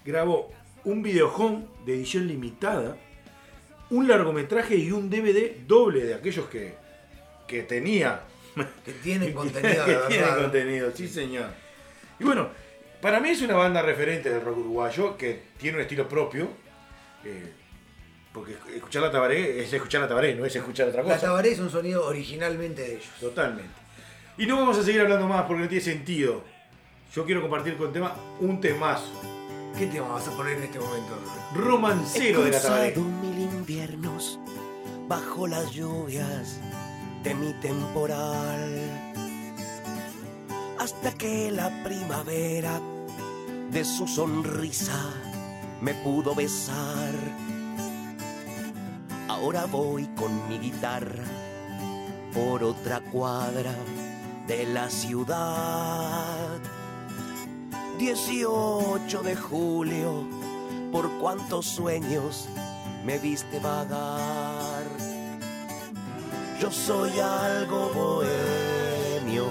[0.05, 0.51] Grabó
[0.85, 2.97] un videohome de edición limitada,
[3.91, 6.75] un largometraje y un DVD doble de aquellos que,
[7.47, 8.23] que tenía.
[8.85, 10.43] Que tienen contenido, que de tiene verdad.
[10.43, 11.51] contenido, sí señor.
[12.19, 12.49] Y bueno,
[13.01, 16.49] para mí es una banda referente del rock uruguayo que tiene un estilo propio.
[17.25, 17.53] eh,
[18.33, 21.15] porque escuchar la tabaré es escuchar la tabaré, no es escuchar otra cosa.
[21.17, 23.09] La Tabaré es un sonido originalmente de ellos.
[23.21, 23.71] Totalmente.
[24.39, 26.43] Y no vamos a seguir hablando más porque no tiene sentido.
[27.15, 29.11] Yo quiero compartir con el tema un temazo.
[29.77, 31.19] ¿Qué tema vas a poner en este momento?
[31.55, 32.97] Romancero de la tabaré.
[32.97, 34.39] mil inviernos
[35.09, 36.61] bajo las lluvias
[37.25, 39.13] de mi temporal.
[40.79, 42.81] Hasta que la primavera
[43.71, 45.13] de su sonrisa
[45.81, 47.50] me pudo besar.
[49.41, 51.25] Ahora voy con mi guitarra
[52.35, 53.75] por otra cuadra
[54.47, 56.59] de la ciudad.
[57.99, 60.25] 18 de julio,
[60.93, 62.51] por cuántos sueños
[63.07, 64.85] me viste vagar.
[66.61, 69.47] Yo soy algo bohemio,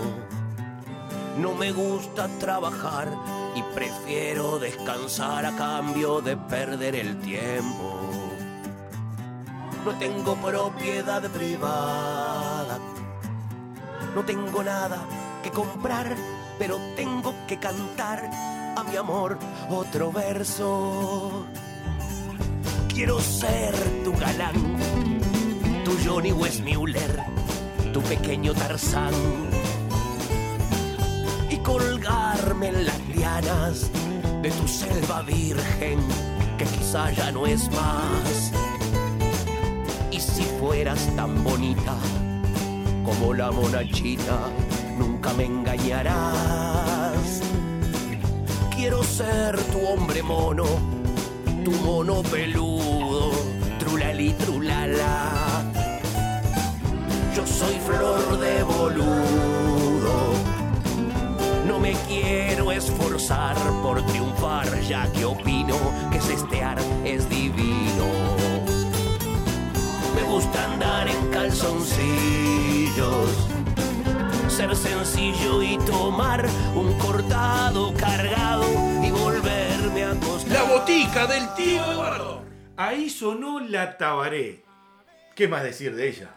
[1.40, 3.08] no me gusta trabajar
[3.56, 7.99] y prefiero descansar a cambio de perder el tiempo.
[9.90, 12.78] No tengo propiedad privada,
[14.14, 15.00] no tengo nada
[15.42, 16.16] que comprar,
[16.60, 18.30] pero tengo que cantar
[18.78, 21.48] a mi amor otro verso.
[22.88, 23.74] Quiero ser
[24.04, 24.78] tu galán,
[25.84, 27.24] tu Johnny Westmuller,
[27.92, 29.16] tu pequeño Tarzán.
[31.50, 33.90] Y colgarme en las lianas
[34.44, 35.98] de tu selva virgen,
[36.60, 38.69] que quizá ya no es más.
[40.34, 41.96] Si fueras tan bonita
[43.04, 44.38] como la monachita,
[44.98, 47.42] nunca me engañarás.
[48.76, 50.66] Quiero ser tu hombre mono,
[51.66, 53.32] tu mono peludo,
[53.80, 55.32] trulali trulala.
[57.36, 60.34] Yo soy flor de boludo,
[61.68, 65.78] no me quiero esforzar por triunfar, ya que opino
[66.12, 67.29] que cestear es
[74.76, 76.46] ser sencillo y tomar
[76.76, 78.66] un cortado cargado
[79.04, 80.52] y volverme a acostar.
[80.52, 82.44] La botica del tío Eduardo.
[82.78, 84.64] Ahí sonó la tabaré.
[85.36, 86.30] ¿Qué más decir de ella?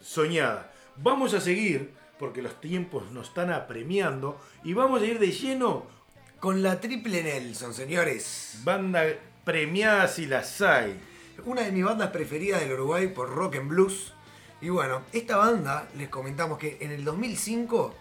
[0.00, 0.72] Soñada.
[0.96, 5.86] Vamos a seguir porque los tiempos nos están apremiando y vamos a ir de lleno
[6.40, 8.60] Con la Triple Nelson, señores.
[8.64, 9.04] banda
[9.44, 10.98] premiada si las hay.
[11.44, 14.12] Una de mis bandas preferidas del Uruguay por rock and blues.
[14.60, 17.94] Y bueno, esta banda, les comentamos que en el 2005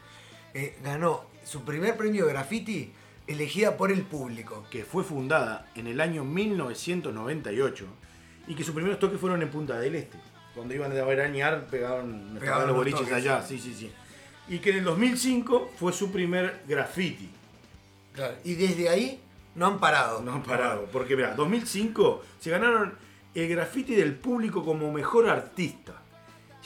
[0.54, 2.92] eh, ganó su primer premio de graffiti
[3.28, 4.66] elegida por el público.
[4.70, 7.86] que fue fundada en el año 1998
[8.48, 10.18] y que sus primeros toques fueron en Punta del Este.
[10.54, 13.14] Cuando iban a veranear pegaban, Pegaban los boliches toques.
[13.14, 13.92] allá, sí, sí, sí.
[14.48, 17.30] Y que en el 2005 fue su primer graffiti.
[18.46, 19.20] Y desde ahí
[19.56, 20.22] no han parado.
[20.22, 22.94] No han parado, porque mira, 2005 se ganaron
[23.34, 26.02] el graffiti del público como mejor artista.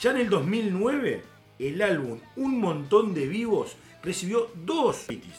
[0.02, 1.24] Ya en el 2009,
[1.60, 5.36] el álbum Un Montón de Vivos recibió dos graffitis.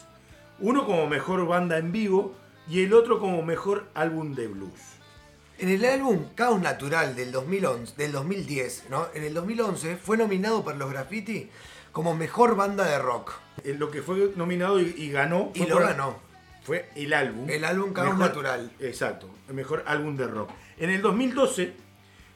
[0.59, 2.35] Uno como mejor banda en vivo
[2.69, 4.79] y el otro como mejor álbum de blues.
[5.59, 9.07] En el álbum Caos Natural del 2011, del 2010, ¿no?
[9.15, 11.49] En el 2011 fue nominado por los graffiti
[11.93, 13.33] como mejor banda de rock.
[13.65, 16.19] Eh, Lo que fue nominado y, y ganó Y fue lo por- ganó.
[16.63, 17.49] fue el álbum.
[17.49, 18.71] El álbum Caos Natural.
[18.81, 20.51] Exacto, el mejor álbum de rock.
[20.79, 21.73] En el 2012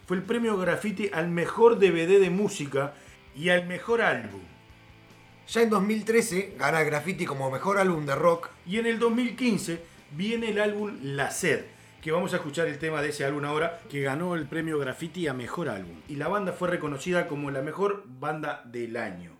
[0.06, 2.94] fue el premio Graffiti al mejor DVD de música
[3.34, 4.42] y al mejor álbum.
[5.48, 8.48] Ya en 2013 gana Graffiti como mejor álbum de rock.
[8.66, 9.80] Y en el 2015
[10.12, 11.64] viene el álbum La Sed,
[12.02, 15.26] que vamos a escuchar el tema de ese álbum ahora, que ganó el premio Graffiti
[15.26, 16.00] a mejor álbum.
[16.08, 19.32] Y la banda fue reconocida como la mejor banda del año.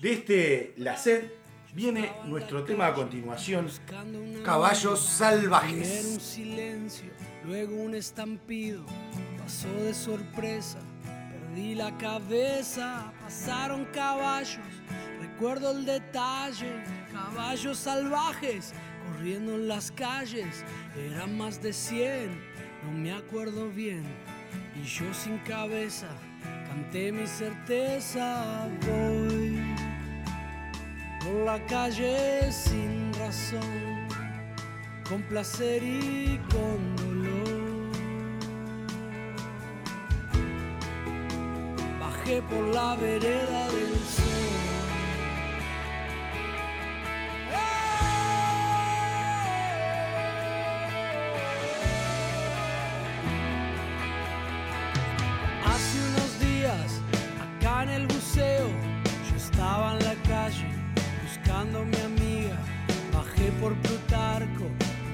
[0.00, 1.24] De este La Sed
[1.74, 3.68] viene nuestro tema a continuación.
[4.44, 5.88] Caballos salvajes.
[5.88, 7.10] Primero un silencio,
[7.44, 8.84] luego un estampido.
[9.48, 10.78] Pasó de sorpresa,
[11.30, 13.10] perdí la cabeza.
[13.22, 14.60] Pasaron caballos,
[15.22, 16.84] recuerdo el detalle.
[17.10, 18.74] Caballos salvajes
[19.06, 20.66] corriendo en las calles.
[20.98, 22.28] Eran más de 100,
[22.84, 24.04] no me acuerdo bien.
[24.76, 26.08] Y yo sin cabeza
[26.68, 28.68] canté mi certeza.
[28.86, 29.62] Voy
[31.24, 34.06] por la calle sin razón,
[35.08, 37.07] con placer y con
[42.28, 44.24] Por la vereda del sol.
[55.64, 57.00] Hace unos días,
[57.40, 58.68] acá en el buceo,
[59.30, 60.66] yo estaba en la calle
[61.24, 62.58] buscando a mi amiga.
[63.14, 64.66] Bajé por Plutarco,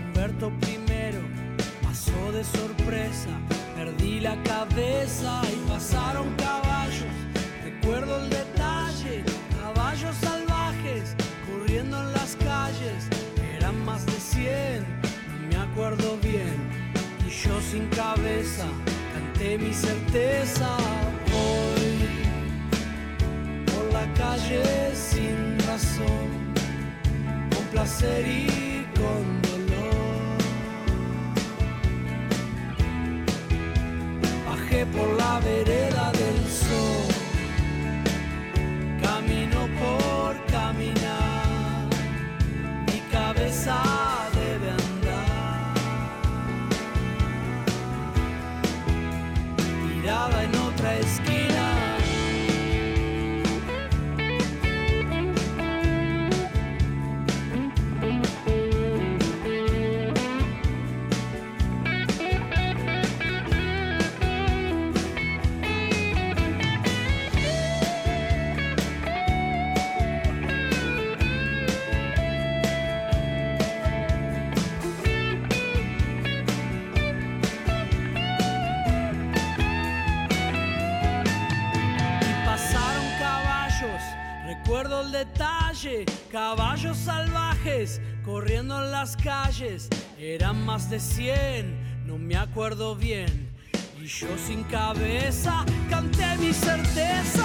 [0.04, 1.20] Humberto primero,
[1.80, 3.30] pasó de sorpresa,
[3.85, 7.14] perdí la cabeza y pasaron caballos.
[7.62, 9.22] Recuerdo el detalle,
[9.61, 11.14] caballos salvajes
[11.47, 13.09] corriendo en las calles,
[13.57, 14.87] eran más de 100,
[15.28, 16.57] no me acuerdo bien.
[17.26, 18.66] Y yo sin cabeza,
[19.12, 20.68] canté mi certeza.
[21.32, 22.09] Voy
[23.66, 24.62] por la calle
[24.95, 26.28] sin razón,
[27.55, 29.43] con placer y con
[34.97, 37.03] por la vereda del sol,
[86.97, 89.88] salvajes corriendo en las calles.
[90.18, 93.51] Eran más de 100, no me acuerdo bien.
[94.01, 97.45] Y yo sin cabeza canté mi certeza.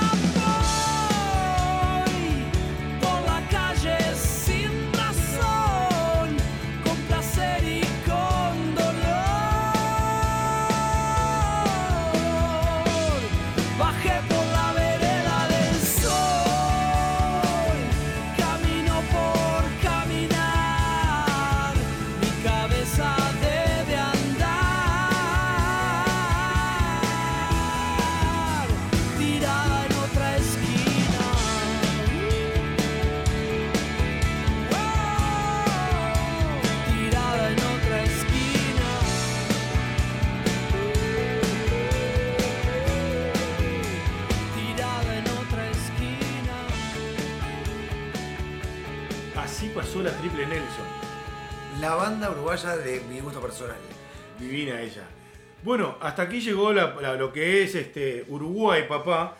[56.20, 59.38] Hasta aquí llegó la- la- lo que es este Uruguay, papá.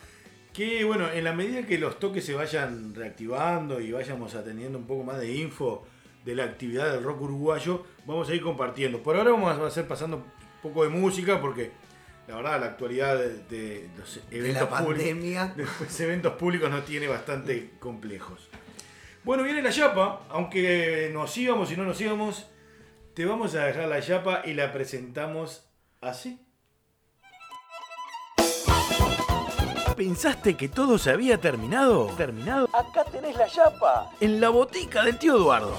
[0.54, 4.88] Que bueno, en la medida que los toques se vayan reactivando y vayamos atendiendo un
[4.88, 5.86] poco más de info
[6.26, 9.02] de la actividad del rock uruguayo, vamos a ir compartiendo.
[9.04, 10.24] Por ahora vamos a hacer pasando un
[10.62, 11.72] poco de música porque
[12.28, 15.54] la verdad la actualidad de, de los eventos la pandemia.
[15.54, 18.48] públicos, de los eventos públicos nos tiene bastante complejos.
[19.26, 22.48] Bueno, viene la chapa, aunque nos íbamos y no nos íbamos,
[23.14, 25.66] te vamos a dejar la chapa y la presentamos
[26.02, 26.40] así.
[30.00, 32.06] ¿Pensaste que todo se había terminado?
[32.16, 32.70] ¿Terminado?
[32.72, 34.10] Acá tenés la chapa.
[34.22, 35.76] En la botica del tío Eduardo.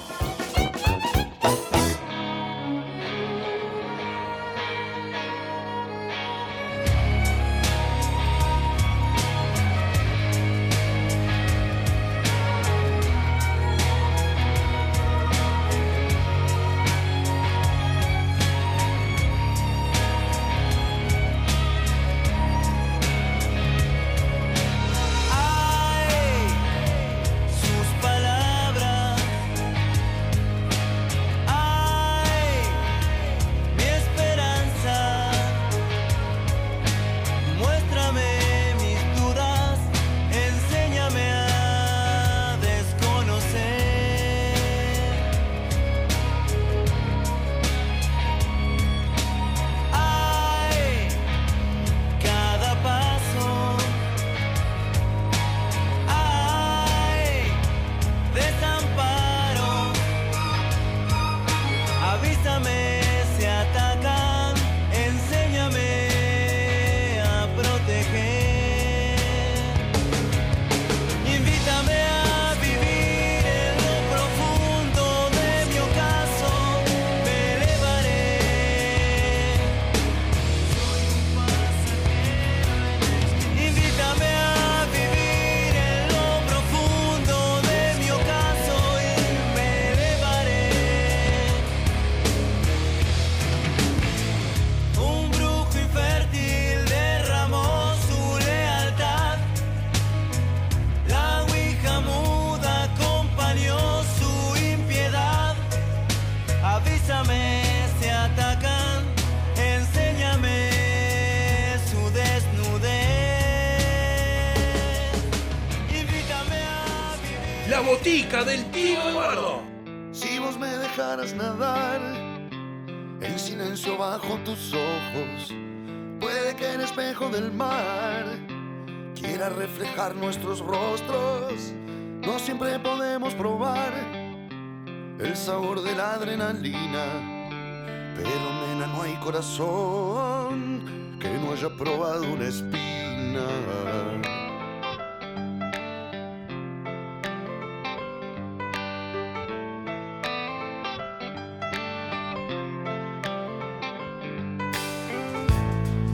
[136.93, 143.47] Pero nena no hay corazón que no haya probado una espina.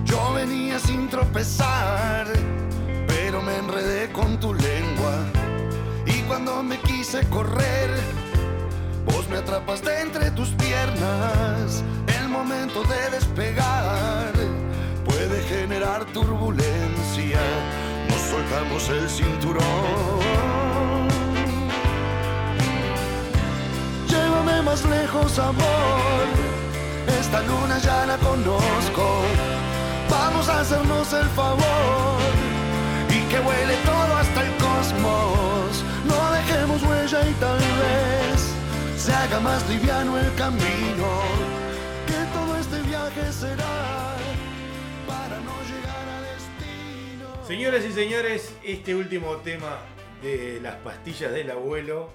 [0.04, 2.26] Yo venía sin tropezar,
[3.06, 5.24] pero me enredé con tu lengua.
[6.04, 7.45] Y cuando me quise correr,
[9.66, 11.82] me atrapaste entre tus piernas.
[12.20, 14.32] El momento de despegar
[15.04, 17.40] puede generar turbulencia.
[18.08, 19.64] Nos soltamos el cinturón.
[24.08, 26.26] Llévame más lejos, amor.
[27.20, 29.22] Esta luna ya la conozco.
[30.08, 31.65] Vamos a hacernos el favor
[39.36, 41.22] haga más liviano el camino.
[42.06, 44.16] Que todo este viaje será
[45.06, 47.46] para no llegar a destino.
[47.46, 49.78] Señoras y señores, este último tema
[50.22, 52.10] de las pastillas del abuelo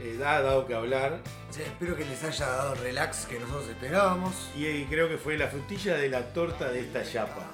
[0.00, 1.22] eh, ha dado que hablar.
[1.50, 4.50] Sí, espero que les haya dado el relax que nosotros esperábamos.
[4.56, 7.50] Y eh, creo que fue la frutilla de la torta de esta chapa.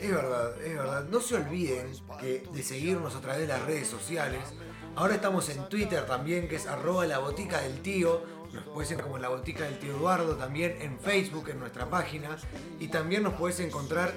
[0.00, 1.04] Es verdad, es verdad.
[1.04, 4.40] No se olviden que de seguirnos a través de las redes sociales.
[4.96, 8.24] Ahora estamos en Twitter también, que es arroba la botica del tío.
[8.52, 12.36] Nos puedes encontrar como la botica del tío Eduardo, también en Facebook, en nuestra página.
[12.78, 14.12] Y también nos puedes encontrar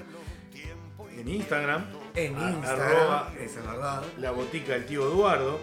[1.16, 1.86] En Instagram.
[2.14, 2.88] en Instagram.
[2.88, 4.02] arroba Esa es verdad.
[4.18, 5.58] la botica del tío Eduardo.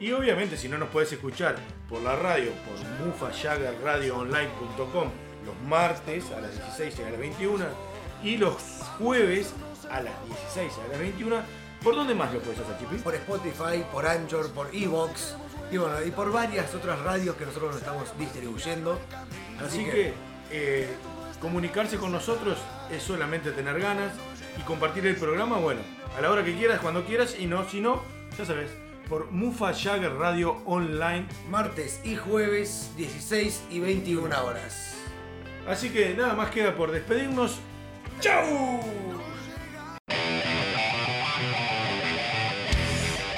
[0.00, 1.56] Y obviamente si no nos puedes escuchar
[1.88, 5.08] por la radio, por mufajaggerradioonline.com
[5.46, 7.64] los martes a las 16 y a las 21
[8.22, 8.54] y los
[8.98, 9.52] jueves
[9.90, 11.36] a las 16 y a las 21.
[11.82, 12.96] ¿Por dónde más lo puedes hacer, Chipi?
[12.96, 15.36] Por Spotify, por Anchor, por Evox.
[15.70, 18.98] Y bueno, y por varias otras radios que nosotros nos estamos distribuyendo.
[19.64, 20.14] Así que
[20.50, 20.88] eh,
[21.40, 22.58] comunicarse con nosotros
[22.90, 24.12] es solamente tener ganas
[24.58, 25.80] y compartir el programa, bueno,
[26.16, 28.02] a la hora que quieras, cuando quieras, y no, si no,
[28.36, 28.70] ya sabes,
[29.08, 31.26] por Mufa Jagger Radio Online.
[31.48, 34.96] Martes y jueves, 16 y 21 horas.
[35.66, 37.58] Así que nada más queda por despedirnos.
[38.20, 39.17] ¡Chau!